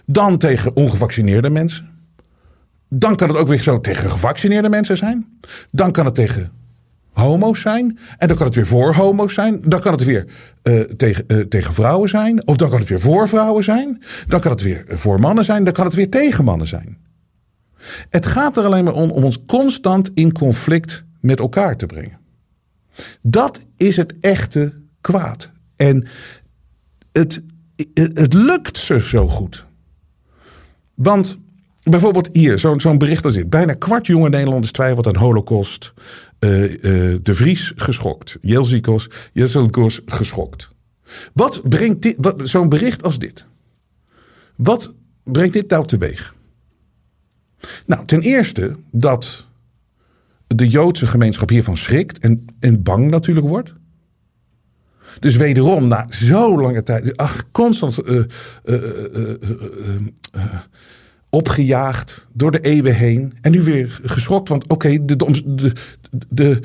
[0.05, 1.91] dan tegen ongevaccineerde mensen.
[2.89, 5.39] Dan kan het ook weer zo tegen gevaccineerde mensen zijn.
[5.71, 6.51] Dan kan het tegen
[7.11, 7.99] homo's zijn.
[8.17, 9.61] En dan kan het weer voor homo's zijn.
[9.65, 10.27] Dan kan het weer
[10.63, 12.47] uh, tegen, uh, tegen vrouwen zijn.
[12.47, 14.03] Of dan kan het weer voor vrouwen zijn.
[14.27, 15.63] Dan kan het weer voor mannen zijn.
[15.63, 16.97] Dan kan het weer tegen mannen zijn.
[18.09, 22.19] Het gaat er alleen maar om om ons constant in conflict met elkaar te brengen.
[23.21, 25.51] Dat is het echte kwaad.
[25.75, 26.07] En
[27.11, 27.43] het,
[27.93, 29.65] het lukt ze zo goed.
[30.93, 31.37] Want
[31.83, 33.49] bijvoorbeeld hier, zo'n zo'n bericht als dit.
[33.49, 36.49] Bijna kwart jonge Nederlanders twijfelt aan holocaust, uh,
[37.21, 38.37] De Vries geschokt.
[38.41, 40.71] Jelzikos, Jelzikos geschokt.
[41.33, 43.45] Wat brengt zo'n bericht als dit?
[44.55, 46.35] Wat brengt dit nou teweeg?
[47.85, 49.45] Nou, ten eerste dat
[50.47, 53.73] de Joodse gemeenschap hiervan schrikt en, en bang natuurlijk wordt.
[55.19, 58.23] Dus wederom, na zo lange tijd, ach, constant uh,
[58.65, 58.75] uh,
[61.29, 63.33] opgejaagd door de eeuwen heen.
[63.41, 65.15] En nu weer geschokt, want oké, de,
[66.29, 66.59] de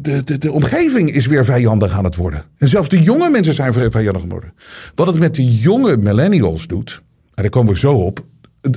[0.00, 2.42] de, de, de, omgeving is weer vijandig aan het worden.
[2.56, 4.52] En zelfs de jonge mensen zijn vijandig geworden.
[4.94, 7.02] Wat het met de jonge millennials doet,
[7.34, 8.26] en daar komen we zo op,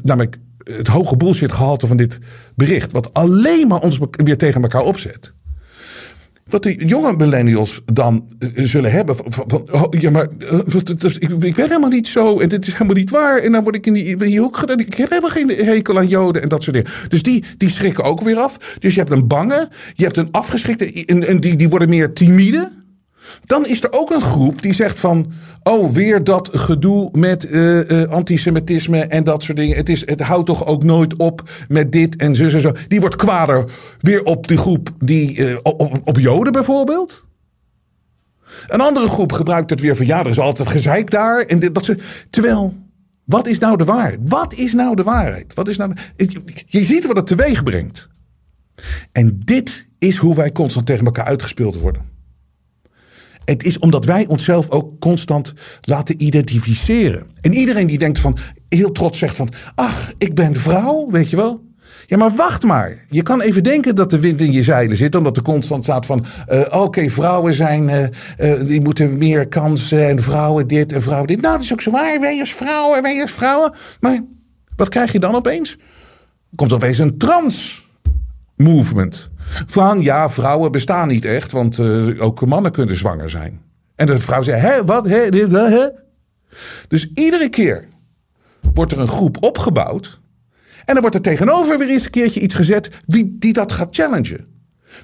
[0.04, 2.20] namelijk het hoge bullshit gehalte van dit
[2.56, 5.34] bericht, wat alleen maar ons weer tegen elkaar opzet
[6.46, 9.16] wat de jonge millennials dan eh, zullen hebben.
[9.16, 10.60] Van, oh, ja, maar uh,
[11.20, 13.38] ik, ben helemaal niet zo en dit is helemaal niet waar.
[13.38, 14.80] En dan word ik in die, in die hoek gedaan.
[14.80, 16.92] Ik heb helemaal geen hekel aan Joden en dat soort dingen.
[17.08, 18.78] Dus die, die schrikken ook weer af.
[18.80, 22.14] Dus je hebt een bange, je hebt een afgeschrikte en, en die, die worden meer
[22.14, 22.83] timide.
[23.46, 25.32] Dan is er ook een groep die zegt van.
[25.64, 29.78] Oh, weer dat gedoe met uh, uh, antisemitisme en dat soort dingen.
[29.78, 32.72] Het, is, het houdt toch ook nooit op met dit en zo en zo.
[32.88, 33.66] Die wordt kwader
[34.00, 35.36] weer op die groep die.
[35.36, 35.58] Uh,
[36.04, 37.26] op, Joden bijvoorbeeld.
[38.68, 40.06] Een andere groep gebruikt het weer van.
[40.06, 41.40] Ja, er is altijd gezeik daar.
[41.40, 41.98] En dat ze,
[42.30, 42.82] terwijl.
[43.26, 44.20] Wat is nou de waarheid?
[44.24, 45.54] Wat is nou de waarheid?
[45.54, 45.94] Wat is nou
[46.66, 48.10] je ziet wat het teweeg brengt.
[49.12, 52.13] En dit is hoe wij constant tegen elkaar uitgespeeld worden.
[53.46, 57.28] Het is omdat wij onszelf ook constant laten identificeren.
[57.42, 58.38] En iedereen die denkt van,
[58.70, 61.62] heel trots zegt van, ach, ik ben vrouw, weet je wel.
[62.06, 63.06] Ja, maar wacht maar.
[63.10, 66.06] Je kan even denken dat de wind in je zeilen zit, omdat er constant staat
[66.06, 68.06] van, uh, oké, vrouwen zijn, uh,
[68.38, 71.42] uh, die moeten meer kansen en vrouwen dit en vrouwen dit.
[71.42, 72.20] Nou, dat is ook zo waar.
[72.20, 73.74] Wij als vrouwen, wij als vrouwen.
[74.00, 74.20] Maar
[74.76, 75.78] wat krijg je dan opeens?
[76.56, 77.88] Komt opeens een trans
[78.56, 79.30] movement.
[79.66, 83.62] Van ja, vrouwen bestaan niet echt, want uh, ook mannen kunnen zwanger zijn.
[83.96, 85.08] En de vrouw zei: Hé, wat?
[85.08, 85.88] Hé, dit, hè?
[86.88, 87.88] Dus iedere keer
[88.74, 90.22] wordt er een groep opgebouwd.
[90.86, 93.96] En dan wordt er tegenover weer eens een keertje iets gezet wie, die dat gaat
[93.96, 94.52] challengen.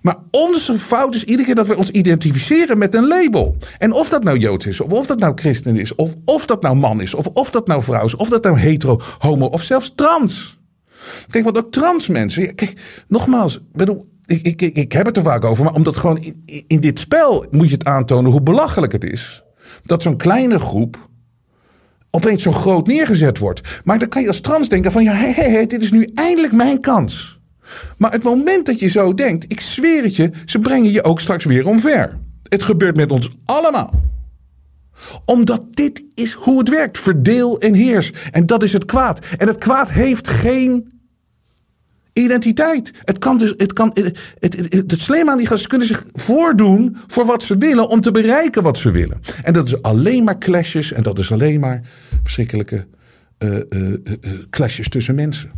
[0.01, 3.57] Maar onze fout is iedere keer dat we ons identificeren met een label.
[3.77, 6.61] En of dat nou Joods is, of of dat nou christen is, of of dat
[6.61, 9.63] nou man is, of of dat nou vrouw is, of dat nou hetero, homo, of
[9.63, 10.57] zelfs trans.
[11.27, 12.55] Kijk, want ook trans mensen.
[12.55, 16.63] Kijk, nogmaals, bedoel, ik, ik, ik heb het er vaak over, maar omdat gewoon in,
[16.67, 19.43] in dit spel moet je het aantonen hoe belachelijk het is.
[19.83, 21.09] Dat zo'n kleine groep
[22.11, 23.81] opeens zo groot neergezet wordt.
[23.83, 26.53] Maar dan kan je als trans denken van ja, hé, hé, dit is nu eindelijk
[26.53, 27.39] mijn kans.
[27.97, 31.19] Maar het moment dat je zo denkt, ik zweer het je, ze brengen je ook
[31.19, 32.19] straks weer omver.
[32.43, 34.07] Het gebeurt met ons allemaal
[35.25, 36.97] omdat dit is hoe het werkt.
[36.97, 38.11] Verdeel en heers.
[38.31, 39.25] En dat is het kwaad.
[39.37, 40.98] En het kwaad heeft geen
[42.13, 42.91] identiteit.
[43.03, 47.43] Het kan dus, het kan, het, het, aan die gasten kunnen zich voordoen voor wat
[47.43, 49.19] ze willen om te bereiken wat ze willen.
[49.43, 51.81] En dat is alleen maar clashes en dat is alleen maar
[52.23, 52.87] verschrikkelijke
[53.39, 53.59] uh,
[54.49, 55.51] clashes tussen mensen.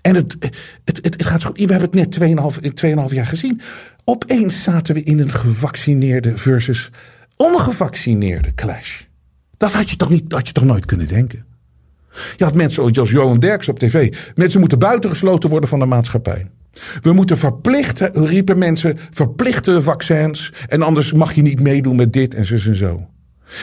[0.00, 0.36] En het,
[0.84, 3.60] het, het, gaat zo, we hebben het net 2,5 jaar gezien.
[4.04, 6.90] Opeens zaten we in een gevaccineerde versus
[7.36, 9.02] ongevaccineerde clash.
[9.56, 11.55] Dat had je toch, niet, had je toch nooit kunnen denken?
[12.36, 14.14] Je had mensen zoals Johan Derks op tv.
[14.34, 16.50] Mensen moeten buitengesloten worden van de maatschappij.
[17.00, 20.52] We moeten verplicht, riepen mensen, verplichte vaccins.
[20.66, 23.08] En anders mag je niet meedoen met dit en zo en zo.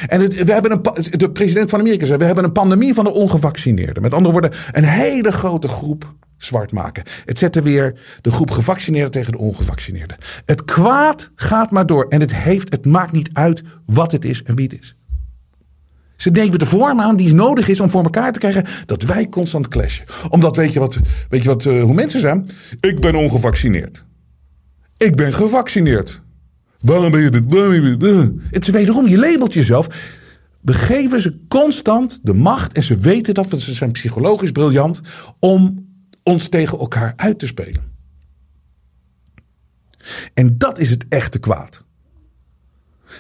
[0.08, 3.12] En we hebben een, de president van Amerika zei: we hebben een pandemie van de
[3.12, 4.02] ongevaccineerden.
[4.02, 7.04] Met andere woorden, een hele grote groep zwart maken.
[7.26, 10.18] Het zette weer de groep gevaccineerden tegen de ongevaccineerden.
[10.46, 12.06] Het kwaad gaat maar door.
[12.08, 14.96] En het, heeft, het maakt niet uit wat het is en wie het is.
[16.24, 19.30] Ze nemen de vorm aan die nodig is om voor elkaar te krijgen dat wij
[19.30, 20.06] constant clashen.
[20.30, 22.50] Omdat weet je wat, weet je wat uh, hoe mensen zijn?
[22.80, 24.06] Ik ben ongevaccineerd.
[24.98, 26.22] Ik ben gevaccineerd.
[26.80, 27.46] Waarom ben je dit?
[28.52, 29.88] Het is wederom, je labelt jezelf.
[30.62, 35.02] We geven ze constant de macht en ze weten dat, ze zijn psychologisch briljant,
[35.40, 35.88] om
[36.24, 37.92] ons tegen elkaar uit te spelen.
[40.34, 41.86] En dat is het echte kwaad.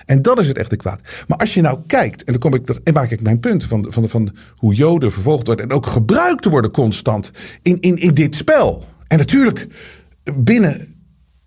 [0.05, 0.99] En dat is het echte kwaad.
[1.27, 3.85] Maar als je nou kijkt, en dan kom ik, en maak ik mijn punt van,
[3.89, 8.35] van, van hoe Joden vervolgd worden en ook gebruikt worden constant in, in, in dit
[8.35, 8.85] spel.
[9.07, 9.67] En natuurlijk,
[10.35, 10.93] binnen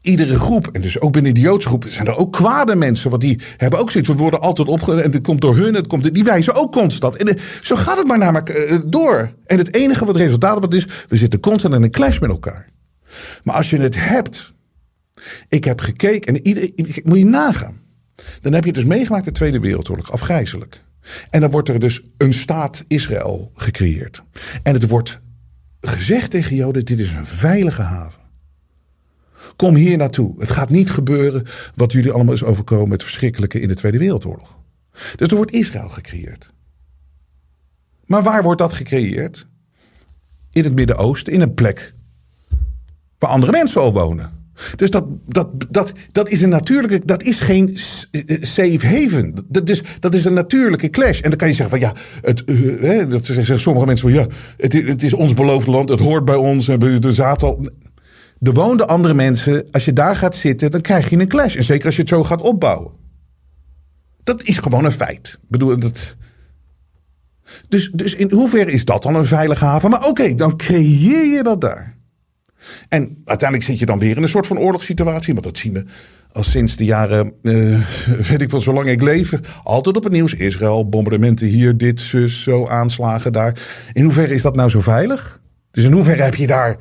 [0.07, 3.11] iedere groep, en dus ook binnen de Joodse groep, zijn er ook kwade mensen.
[3.11, 4.11] Want die hebben ook zoiets.
[4.11, 5.03] We worden altijd opge.
[5.03, 7.17] En het komt door hun, het komt, die wijzen ook constant.
[7.17, 9.33] En zo gaat het maar namelijk uh, door.
[9.45, 12.31] En het enige wat het resultaat wat is, we zitten constant in een clash met
[12.31, 12.69] elkaar.
[13.43, 14.55] Maar als je het hebt.
[15.49, 17.81] Ik heb gekeken en iedereen, moet je nagaan.
[18.41, 20.85] Dan heb je dus meegemaakt de Tweede Wereldoorlog, afgrijzelijk.
[21.31, 24.23] En dan wordt er dus een staat Israël gecreëerd.
[24.63, 25.21] En het wordt
[25.81, 28.21] gezegd tegen Joden: dit is een veilige haven.
[29.57, 30.41] Kom hier naartoe.
[30.41, 34.59] Het gaat niet gebeuren wat jullie allemaal is overkomen het verschrikkelijke in de Tweede Wereldoorlog.
[35.17, 36.55] Dus er wordt Israël gecreëerd.
[38.07, 39.47] Maar waar wordt dat gecreëerd?
[40.51, 41.95] In het Midden-Oosten, in een plek
[43.19, 44.46] waar andere mensen al wonen.
[44.77, 49.35] Dus dat, dat, dat, dat is een natuurlijke, dat is geen s- eh, safe haven.
[49.49, 51.21] Dat is, dat is een natuurlijke clash.
[51.21, 54.19] En dan kan je zeggen van ja, het, eh, hè, dat zeggen sommige mensen van
[54.19, 56.69] ja, het, het is ons beloofde land, het hoort bij ons.
[56.69, 57.67] Er zaten al.
[58.41, 59.71] Er woonden andere mensen.
[59.71, 61.57] Als je daar gaat zitten, dan krijg je een clash.
[61.57, 62.91] En zeker als je het zo gaat opbouwen.
[64.25, 65.29] Dat is gewoon een feit.
[65.43, 66.17] Ik bedoel, dat.
[67.69, 69.91] Dus, dus in hoeverre is dat dan een veilige haven?
[69.91, 71.96] Maar oké, dan creëer je dat daar.
[72.89, 75.33] En uiteindelijk zit je dan weer in een soort van oorlogssituatie.
[75.33, 75.85] Want dat zien we
[76.33, 77.81] al sinds de jaren, eh,
[78.31, 79.33] weet ik wel, zolang ik leef.
[79.63, 80.35] Altijd op het nieuws.
[80.35, 83.61] Israël, bombardementen hier, dit, zo, aanslagen daar.
[83.93, 85.41] In hoeverre is dat nou zo veilig?
[85.71, 86.77] Dus in hoeverre heb je daar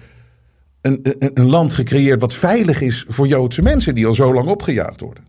[0.81, 4.47] een, een, een land gecreëerd wat veilig is voor Joodse mensen die al zo lang
[4.47, 5.23] opgejaagd worden?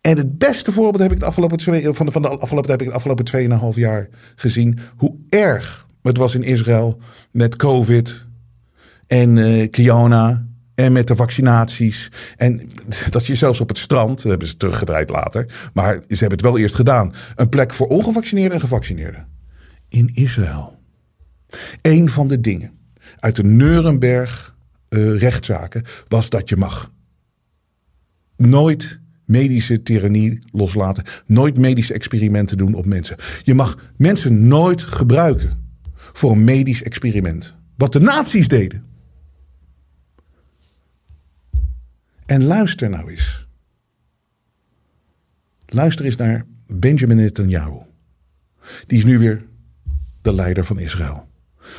[0.00, 2.82] En het beste voorbeeld heb ik de afgelopen twee, van de, van de afgelopen, heb
[2.82, 4.78] ik de afgelopen tweeënhalf jaar gezien.
[4.96, 8.26] Hoe erg het was in Israël met COVID
[9.06, 12.10] en eh Kiona en met de vaccinaties.
[12.36, 12.70] En
[13.10, 16.58] dat je zelfs op het strand, hebben ze teruggedraaid later, maar ze hebben het wel
[16.58, 17.14] eerst gedaan.
[17.34, 19.26] Een plek voor ongevaccineerden en gevaccineerden.
[19.88, 20.78] In Israël.
[21.82, 22.70] Een van de dingen
[23.18, 24.56] uit de Nuremberg
[24.88, 26.90] eh, rechtszaken was dat je mag
[28.36, 31.04] nooit medische tyrannie loslaten.
[31.26, 33.16] Nooit medische experimenten doen op mensen.
[33.42, 35.65] Je mag mensen nooit gebruiken
[36.16, 37.54] voor een medisch experiment.
[37.76, 38.84] Wat de nazi's deden.
[42.26, 43.46] En luister nou eens.
[45.66, 47.78] Luister eens naar Benjamin Netanyahu.
[48.86, 49.46] Die is nu weer
[50.22, 51.28] de leider van Israël.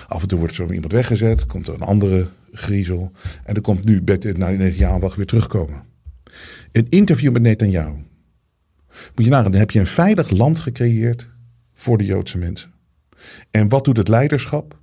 [0.07, 3.11] Af en toe wordt zo iemand weggezet, komt er een andere griezel.
[3.43, 5.83] En dan komt nu Netanyahu weer terugkomen.
[6.71, 7.95] Een interview met Netanyahu.
[9.15, 11.29] Moet je nagaan, dan heb je een veilig land gecreëerd
[11.73, 12.75] voor de Joodse mensen.
[13.51, 14.77] En wat doet het leiderschap?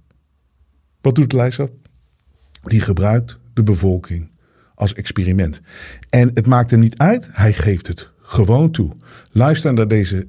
[1.00, 1.70] Wat doet het leiderschap?
[2.62, 4.30] Die gebruikt de bevolking
[4.74, 5.60] als experiment.
[6.10, 8.90] En het maakt hem niet uit, hij geeft het gewoon toe.
[9.30, 10.26] Luister naar deze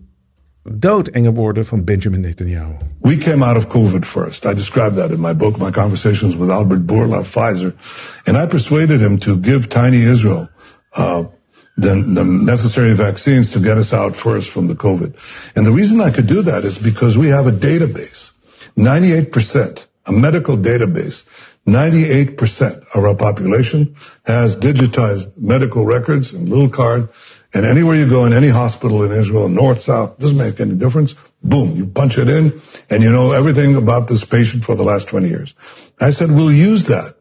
[0.63, 2.73] doodenge woorden van Benjamin Netanyahu.
[3.01, 4.45] We came out of COVID first.
[4.45, 7.73] I described that in my book, My Conversations with Albert Bourla, Pfizer.
[8.23, 10.49] And I persuaded him to give tiny Israel
[10.97, 11.23] uh,
[11.77, 15.15] the, the necessary vaccines to get us out first from the COVID.
[15.55, 18.31] And the reason I could do that is because we have a database.
[18.77, 21.25] 98%, a medical database.
[21.67, 27.09] 98% of our population has digitized medical records and little card.
[27.53, 31.15] And anywhere you go in any hospital in Israel, north, south, doesn't make any difference.
[31.43, 35.07] Boom, you punch it in and you know everything about this patient for the last
[35.07, 35.55] 20 years.
[35.99, 37.15] I said, we'll use that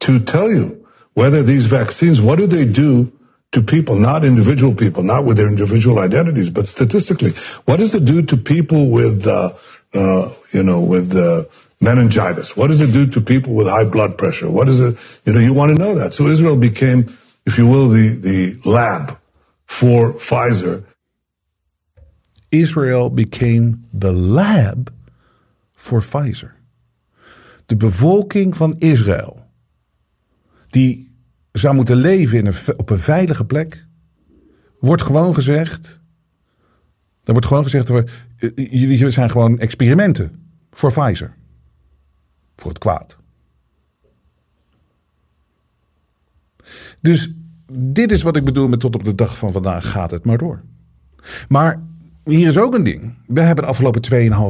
[0.00, 3.12] to tell you whether these vaccines, what do they do
[3.52, 7.32] to people, not individual people, not with their individual identities, but statistically,
[7.64, 9.52] what does it do to people with, uh,
[9.94, 11.44] uh, you know, with, uh,
[11.80, 12.56] meningitis?
[12.56, 14.50] What does it do to people with high blood pressure?
[14.50, 14.96] What is it?
[15.24, 16.14] You know, you want to know that.
[16.14, 19.18] So Israel became, if you will, the, the lab
[19.66, 20.84] for Pfizer.
[22.50, 24.92] Israel became the lab
[25.72, 26.52] for Pfizer.
[27.66, 29.46] De bevolking van Israël,
[30.70, 31.09] die
[31.52, 33.86] zou moeten leven in een, op een veilige plek,
[34.78, 36.00] wordt gewoon gezegd.
[37.24, 38.04] Er wordt gewoon gezegd: we,
[38.54, 41.34] jullie zijn gewoon experimenten voor Pfizer.
[42.56, 43.18] Voor het kwaad.
[47.00, 47.32] Dus
[47.72, 50.38] dit is wat ik bedoel met tot op de dag van vandaag gaat het maar
[50.38, 50.62] door.
[51.48, 51.82] Maar
[52.24, 53.18] hier is ook een ding.
[53.26, 54.02] We hebben de afgelopen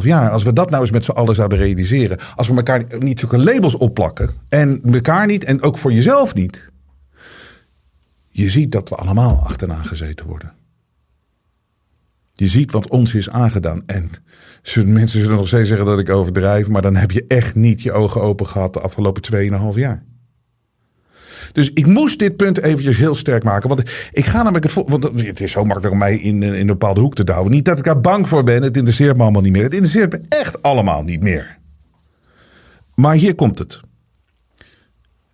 [0.03, 2.19] 2,5 jaar, als we dat nou eens met z'n allen zouden realiseren.
[2.35, 4.31] Als we elkaar niet zulke labels opplakken.
[4.49, 6.70] En elkaar niet en ook voor jezelf niet.
[8.33, 10.53] Je ziet dat we allemaal achterna gezeten worden.
[12.33, 13.83] Je ziet wat ons is aangedaan.
[13.87, 14.11] En
[14.85, 16.69] mensen zullen nog steeds zeggen dat ik overdrijf.
[16.69, 19.23] Maar dan heb je echt niet je ogen open gehad de afgelopen
[19.75, 20.05] 2,5 jaar.
[21.53, 23.69] Dus ik moest dit punt eventjes heel sterk maken.
[23.69, 23.81] Want
[24.11, 24.85] ik ga namelijk het.
[24.87, 27.51] Want het is zo makkelijk om mij in, in een bepaalde hoek te douwen.
[27.51, 28.63] Niet dat ik daar bang voor ben.
[28.63, 29.63] Het interesseert me allemaal niet meer.
[29.63, 31.59] Het interesseert me echt allemaal niet meer.
[32.95, 33.81] Maar hier komt het.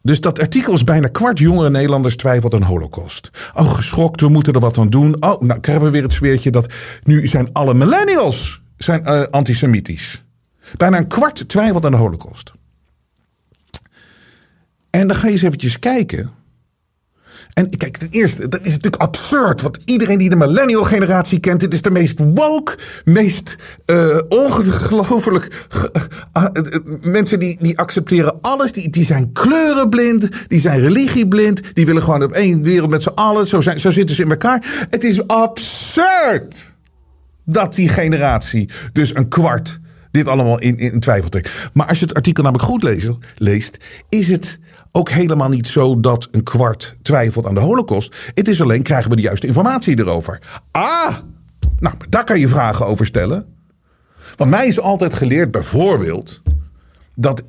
[0.07, 3.31] Dus dat artikel is bijna kwart jongere Nederlanders twijfelt aan holocaust.
[3.55, 5.23] Oh, geschokt, we moeten er wat aan doen.
[5.23, 10.25] Oh, nou krijgen we weer het sfeertje dat nu zijn alle millennials zijn, uh, antisemitisch.
[10.77, 12.53] Bijna een kwart twijfelt aan de holocaust.
[14.91, 16.31] En dan ga je eens eventjes kijken.
[17.53, 19.63] En kijk, ten eerste, dat is natuurlijk absurd.
[19.63, 25.67] Want iedereen die de millennial generatie kent, dit is de meest woke, meest uh, ongelooflijk.
[26.33, 31.87] Uh, uh, mensen die, die accepteren alles, die, die zijn kleurenblind, die zijn religieblind, die
[31.87, 33.47] willen gewoon op één wereld met z'n allen.
[33.47, 34.87] Zo, zijn, zo zitten ze in elkaar.
[34.89, 36.77] Het is absurd
[37.45, 39.79] dat die generatie, dus een kwart,
[40.11, 41.51] dit allemaal in, in twijfel trekt.
[41.73, 43.77] Maar als je het artikel namelijk goed leest, leest
[44.09, 44.59] is het
[44.97, 48.17] ook helemaal niet zo dat een kwart twijfelt aan de holocaust.
[48.35, 50.41] Het is alleen, krijgen we de juiste informatie erover?
[50.71, 51.17] Ah,
[51.79, 53.47] nou, daar kan je vragen over stellen.
[54.37, 56.43] Want mij is altijd geleerd, bijvoorbeeld,
[57.15, 57.47] dat eh,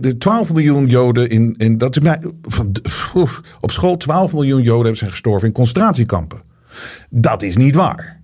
[0.00, 2.72] de 12 miljoen Joden in, in dat is mij, van,
[3.60, 6.42] op school 12 miljoen Joden zijn gestorven in concentratiekampen.
[7.10, 8.15] Dat is niet waar.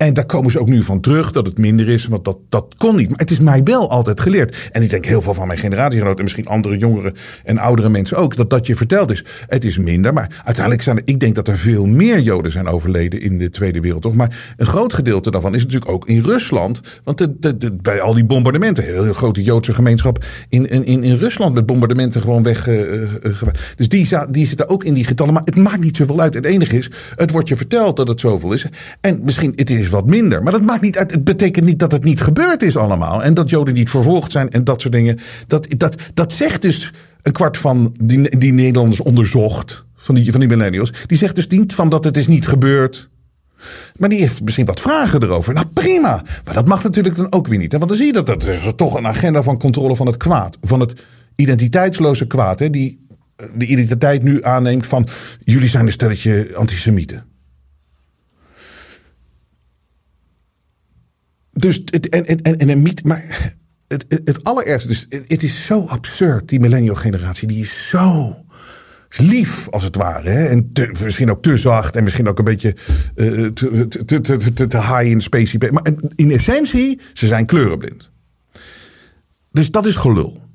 [0.00, 2.74] En daar komen ze ook nu van terug dat het minder is, want dat, dat
[2.76, 3.08] kon niet.
[3.08, 4.68] Maar het is mij wel altijd geleerd.
[4.72, 7.12] En ik denk heel veel van mijn generatiegenoten en misschien andere jongeren
[7.44, 9.24] en oudere mensen ook, dat dat je verteld is.
[9.46, 12.66] Het is minder, maar uiteindelijk zijn er, ik denk dat er veel meer Joden zijn
[12.66, 14.18] overleden in de Tweede Wereldoorlog.
[14.18, 16.80] Maar een groot gedeelte daarvan is natuurlijk ook in Rusland.
[17.04, 21.16] Want de, de, de, bij al die bombardementen, heel, grote Joodse gemeenschap in, in, in
[21.16, 22.68] Rusland met bombardementen gewoon weg.
[22.68, 23.42] Uh, uh,
[23.76, 25.34] dus die, die zitten ook in die getallen.
[25.34, 26.34] Maar het maakt niet zoveel uit.
[26.34, 28.66] Het enige is, het wordt je verteld dat het zoveel is.
[29.00, 30.42] En misschien, het is wat minder.
[30.42, 31.10] Maar dat maakt niet uit.
[31.10, 33.22] Het betekent niet dat het niet gebeurd is allemaal.
[33.22, 35.18] En dat Joden niet vervolgd zijn en dat soort dingen.
[35.46, 39.84] Dat, dat, dat zegt dus een kwart van die, die Nederlanders onderzocht.
[39.96, 40.92] Van die, van die millennials.
[41.06, 43.10] Die zegt dus niet van dat het is niet gebeurd.
[43.96, 45.54] Maar die heeft misschien wat vragen erover.
[45.54, 46.22] Nou prima.
[46.44, 47.72] Maar dat mag natuurlijk dan ook weer niet.
[47.72, 50.58] Want dan zie je dat dat is toch een agenda van controle van het kwaad.
[50.60, 51.04] Van het
[51.36, 52.58] identiteitsloze kwaad.
[52.58, 52.70] Hè?
[52.70, 53.08] Die
[53.54, 55.08] de identiteit nu aanneemt van
[55.44, 57.24] jullie zijn een stelletje antisemieten.
[61.60, 63.54] Dus en, en, en, en een mythe, maar
[63.88, 68.36] het, het, het allerergste, dus het, is zo absurd, die millennial generatie, die is zo
[69.16, 70.28] lief als het ware.
[70.28, 70.46] Hè?
[70.46, 72.76] En misschien ook te zacht en misschien ook een beetje
[73.16, 75.70] uh, te, te, te, te, high in spacey.
[75.70, 78.10] Maar in essentie, ze zijn kleurenblind.
[79.52, 80.49] Dus dat is gelul.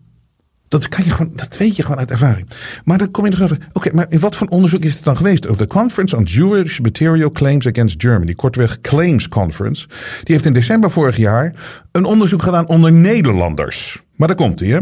[0.68, 2.47] Dat, je gewoon, dat weet je gewoon uit ervaring.
[2.84, 3.59] Maar dan kom je even.
[3.74, 5.57] Oké, maar in wat voor onderzoek is het dan geweest?
[5.57, 9.88] De Conference on Jewish Material Claims Against Germany, kortweg Claims Conference,
[10.24, 11.55] die heeft in december vorig jaar
[11.91, 14.03] een onderzoek gedaan onder Nederlanders.
[14.16, 14.80] Maar daar komt hij, hè?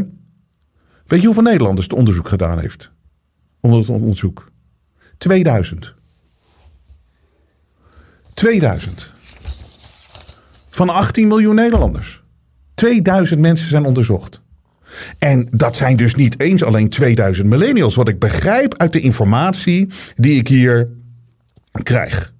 [1.05, 2.91] Weet je hoeveel Nederlanders het onderzoek gedaan heeft?
[3.59, 4.51] Onder het onderzoek?
[5.17, 5.93] 2000.
[8.33, 9.11] 2000.
[10.69, 12.23] Van 18 miljoen Nederlanders.
[12.73, 14.42] 2000 mensen zijn onderzocht.
[15.19, 17.95] En dat zijn dus niet eens alleen 2000 millennials.
[17.95, 20.89] Wat ik begrijp uit de informatie die ik hier
[21.83, 22.33] krijg.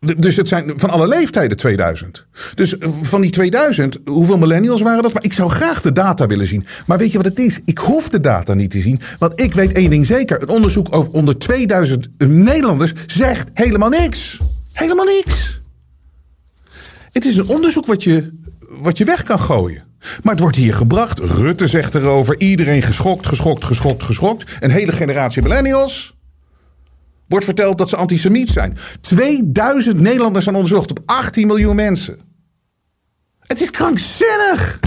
[0.00, 2.26] Dus het zijn van alle leeftijden 2000.
[2.54, 5.12] Dus van die 2000, hoeveel millennials waren dat?
[5.12, 6.66] Maar ik zou graag de data willen zien.
[6.86, 7.60] Maar weet je wat het is?
[7.64, 9.00] Ik hoef de data niet te zien.
[9.18, 10.42] Want ik weet één ding zeker.
[10.42, 14.40] Een onderzoek over onder 2000 Nederlanders zegt helemaal niks.
[14.72, 15.62] Helemaal niks.
[17.12, 18.32] Het is een onderzoek wat je
[18.78, 19.84] wat je weg kan gooien.
[20.22, 21.18] Maar het wordt hier gebracht.
[21.18, 22.40] Rutte zegt erover.
[22.40, 24.56] Iedereen geschokt, geschokt, geschokt, geschokt.
[24.60, 26.18] Een hele generatie millennials.
[27.28, 28.76] Wordt verteld dat ze antisemiet zijn.
[29.00, 32.18] 2000 Nederlanders zijn onderzocht op 18 miljoen mensen.
[33.40, 34.80] Het is krankzinnig.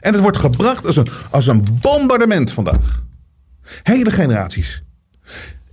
[0.00, 3.04] En het wordt gebracht als een, als een bombardement vandaag.
[3.82, 4.82] Hele generaties.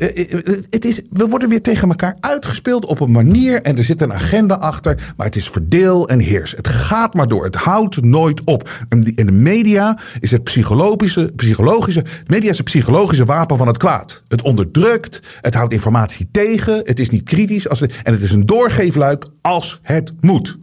[0.02, 3.62] Eh, eh, het is, we worden weer tegen elkaar uitgespeeld op een manier.
[3.62, 5.14] En er zit een agenda achter.
[5.18, 6.52] Maar het is verdeel en heers.
[6.52, 7.44] Het gaat maar door.
[7.44, 8.70] Het houdt nooit op.
[8.90, 11.32] En in de media is het psychologische.
[11.36, 14.24] psychologische media is psychologische wapen van het kwaad.
[14.28, 15.20] Het onderdrukt.
[15.42, 16.82] Het houdt informatie tegen.
[16.84, 17.70] Het is niet kritisch.
[17.70, 20.58] Als en het is een doorgeefluik als het moet.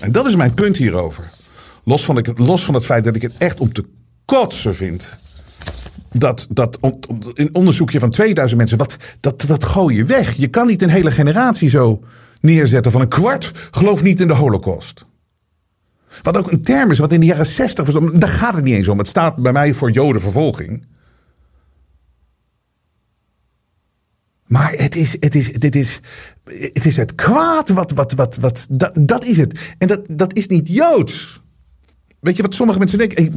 [0.00, 1.24] En dat is mijn punt hierover.
[1.84, 3.84] Los van, los van het feit dat ik het echt om te
[4.24, 5.18] kotsen vind
[6.18, 6.78] dat, dat
[7.52, 10.32] onderzoekje van 2000 mensen, wat, dat, dat gooi je weg.
[10.32, 12.00] Je kan niet een hele generatie zo
[12.40, 15.06] neerzetten van een kwart gelooft niet in de holocaust.
[16.22, 18.12] Wat ook een term is, wat in de jaren 60 was.
[18.12, 18.98] Daar gaat het niet eens om.
[18.98, 20.86] Het staat bij mij voor jodenvervolging.
[24.46, 26.00] Maar het is, het is, dit is,
[26.44, 29.74] het is het kwaad wat, wat, wat, wat dat, dat is het.
[29.78, 31.42] En dat, dat is niet joods.
[32.20, 33.32] Weet je wat sommige mensen denken?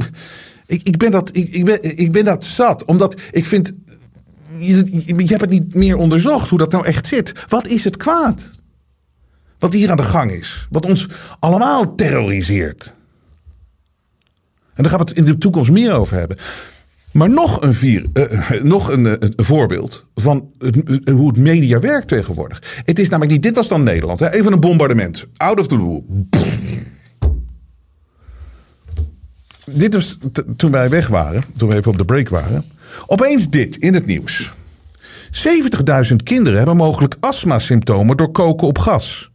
[0.72, 2.84] Ik, ben dat, ik, ik, ben, ik ben dat zat.
[2.84, 3.72] Omdat ik vind.
[4.58, 7.32] Je, hebt het niet meer onderzocht hoe dat nou echt zit.
[7.48, 8.50] Wat is het kwaad?
[9.58, 10.66] Wat hier aan de gang is.
[10.70, 11.06] Wat ons
[11.38, 12.94] allemaal terroriseert.
[14.74, 16.36] En daar gaan we het in de toekomst meer over hebben.
[17.12, 20.50] Maar nog een, vier, uh, nog een, uh, een, voorbeeld van
[21.12, 22.82] hoe het media werkt tegenwoordig.
[22.84, 24.20] Het is namelijk niet, dit was dan Nederland.
[24.20, 24.30] Hè?
[24.30, 25.26] Even een bombardement.
[25.36, 26.02] Out of the blue
[29.72, 30.18] dit was
[30.56, 32.64] toen wij weg waren, toen we even op de break waren.
[33.06, 34.52] Opeens dit in het nieuws.
[36.10, 39.30] 70.000 kinderen hebben mogelijk astma-symptomen door koken op gas.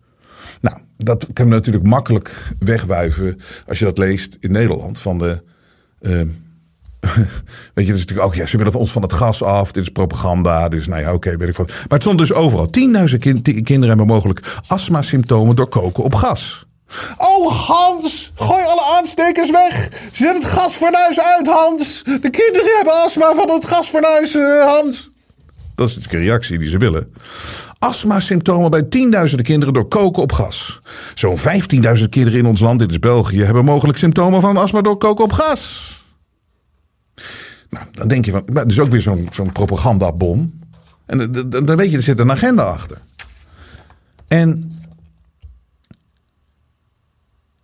[0.62, 5.00] Nou, dat kan natuurlijk makkelijk wegwuiven als je dat leest in Nederland.
[5.00, 5.42] Van de.
[6.02, 6.12] Uh,
[7.74, 9.72] weet je, dus natuurlijk ook, ja, ze willen ons van het gas af.
[9.72, 10.70] Dit is propaganda.
[10.70, 11.68] Dus nou ja, oké, okay, weet ik wat.
[11.68, 12.70] Maar het stond dus overal.
[13.10, 16.67] 10.000 kind, kinderen hebben mogelijk astma-symptomen door koken op gas.
[17.18, 19.90] Oh, Hans, gooi alle aanstekers weg.
[20.12, 22.04] Zet het gasfornuis uit, Hans.
[22.04, 25.10] De kinderen hebben astma van het gasfornuis, eh, Hans.
[25.76, 27.14] Dat is natuurlijk een reactie die ze willen.
[27.80, 30.80] Astma-symptomen bij tienduizenden kinderen door koken op gas.
[31.14, 34.98] Zo'n 15.000 kinderen in ons land, dit is België, hebben mogelijk symptomen van astma door
[34.98, 35.96] koken op gas.
[37.70, 40.60] Nou, dan denk je van, is ook weer zo'n zo'n propagandabom.
[41.06, 42.98] En dan dan weet je, er zit een agenda achter.
[44.28, 44.77] En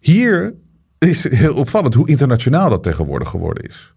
[0.04, 0.54] hier
[0.98, 3.94] is heel opvallend hoe internationaal dat tegenwoordig geworden is.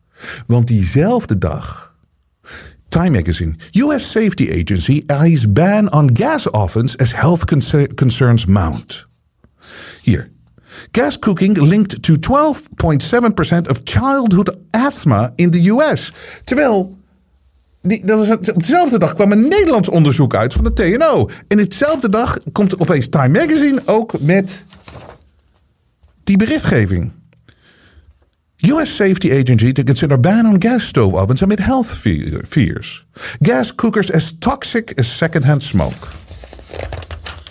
[0.46, 1.96] Want diezelfde dag
[2.88, 3.54] Time Magazine.
[3.72, 9.06] US Safety Agency eyes ban on gas ovens as health concer- concerns mount.
[10.02, 10.30] Hier.
[10.92, 16.12] Gas cooking linked to 12.7% of childhood asthma in the US.
[16.44, 16.98] Terwijl,
[17.82, 21.28] die, dat was, op dezelfde dag kwam een Nederlands onderzoek uit van de TNO.
[21.48, 24.64] En hetzelfde dag komt opeens Time Magazine ook met
[26.26, 27.12] die berichtgeving.
[28.56, 28.94] U.S.
[28.94, 33.06] Safety Agency to consider ban on gas stove ovens amid health fe- fears.
[33.40, 36.06] Gas cookers as toxic as secondhand smoke.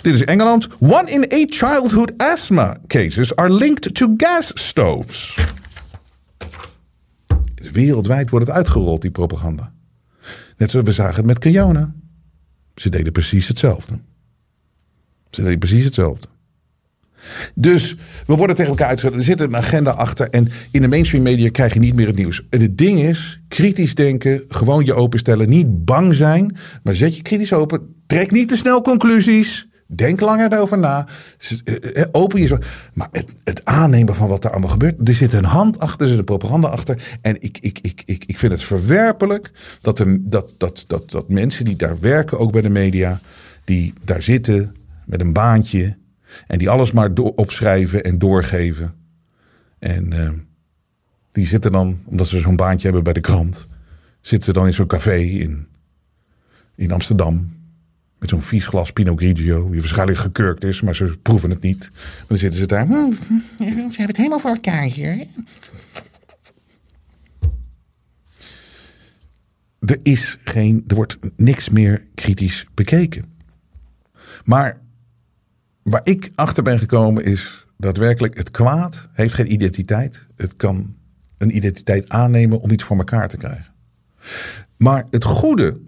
[0.01, 0.67] Dit is Engeland.
[0.79, 5.37] One in eight childhood asthma cases are linked to gas stoves.
[7.71, 9.73] Wereldwijd wordt het uitgerold, die propaganda.
[10.57, 11.93] Net zoals we zagen het met Kiona.
[12.75, 13.99] Ze deden precies hetzelfde.
[15.29, 16.27] Ze deden precies hetzelfde.
[17.53, 17.95] Dus
[18.27, 19.17] we worden tegen elkaar uitgezet.
[19.17, 20.29] Er zit een agenda achter.
[20.29, 22.45] En in de mainstream media krijg je niet meer het nieuws.
[22.49, 25.49] En het ding is, kritisch denken, gewoon je openstellen.
[25.49, 27.95] Niet bang zijn, maar zet je kritisch open.
[28.07, 29.67] Trek niet te snel conclusies.
[29.87, 31.07] Denk langer erover na.
[31.37, 32.57] S- eh, eh, Open je.
[32.93, 35.07] Maar het, het aannemen van wat er allemaal gebeurt.
[35.09, 37.17] Er zit een hand achter, er zit een propaganda achter.
[37.21, 39.51] En ik, ik, ik, ik, ik vind het verwerpelijk
[39.81, 43.19] dat, er, dat, dat, dat, dat mensen die daar werken, ook bij de media,
[43.63, 45.97] die daar zitten met een baantje.
[46.47, 48.93] En die alles maar opschrijven en doorgeven.
[49.79, 50.31] En eh,
[51.31, 53.67] die zitten dan, omdat ze zo'n baantje hebben bij de krant,
[54.21, 55.67] zitten dan in zo'n café in,
[56.75, 57.53] in Amsterdam.
[58.19, 61.91] Met zo'n vies glas Pinot Grigio, die waarschijnlijk gekurkt is, maar ze proeven het niet.
[62.27, 62.85] Dan zitten ze daar.
[62.87, 63.11] "Hm,
[63.57, 65.27] Ze hebben het helemaal voor elkaar hier.
[69.79, 73.25] Er is geen, er wordt niks meer kritisch bekeken.
[74.45, 74.77] Maar
[75.89, 80.27] waar ik achter ben gekomen is daadwerkelijk het kwaad heeft geen identiteit.
[80.35, 80.95] Het kan
[81.37, 83.73] een identiteit aannemen om iets voor elkaar te krijgen.
[84.77, 85.81] Maar het goede,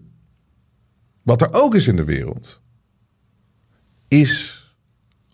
[1.23, 2.61] wat er ook is in de wereld,
[4.07, 4.65] is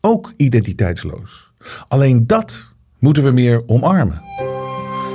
[0.01, 1.51] ook identiteitsloos.
[1.88, 4.24] Alleen dat moeten we meer omarmen.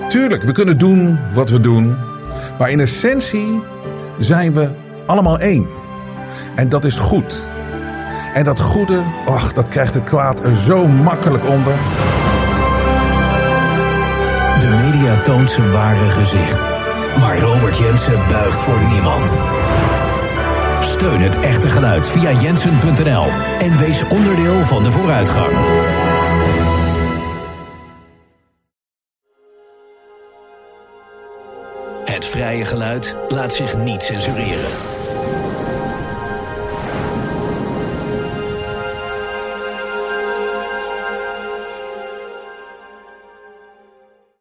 [0.08, 1.96] Tuurlijk, we kunnen doen wat we doen,
[2.58, 3.60] maar in essentie
[4.18, 4.74] zijn we
[5.06, 5.66] allemaal één.
[6.54, 7.44] En dat is goed.
[8.32, 11.74] En dat goede, ach, dat krijgt het kwaad er zo makkelijk onder.
[14.60, 16.66] De media toont zijn ware gezicht.
[17.18, 19.38] Maar Robert Jensen buigt voor niemand.
[20.80, 23.26] Steun het echte geluid via jensen.nl
[23.58, 25.52] en wees onderdeel van de vooruitgang.
[32.04, 34.97] Het vrije geluid laat zich niet censureren.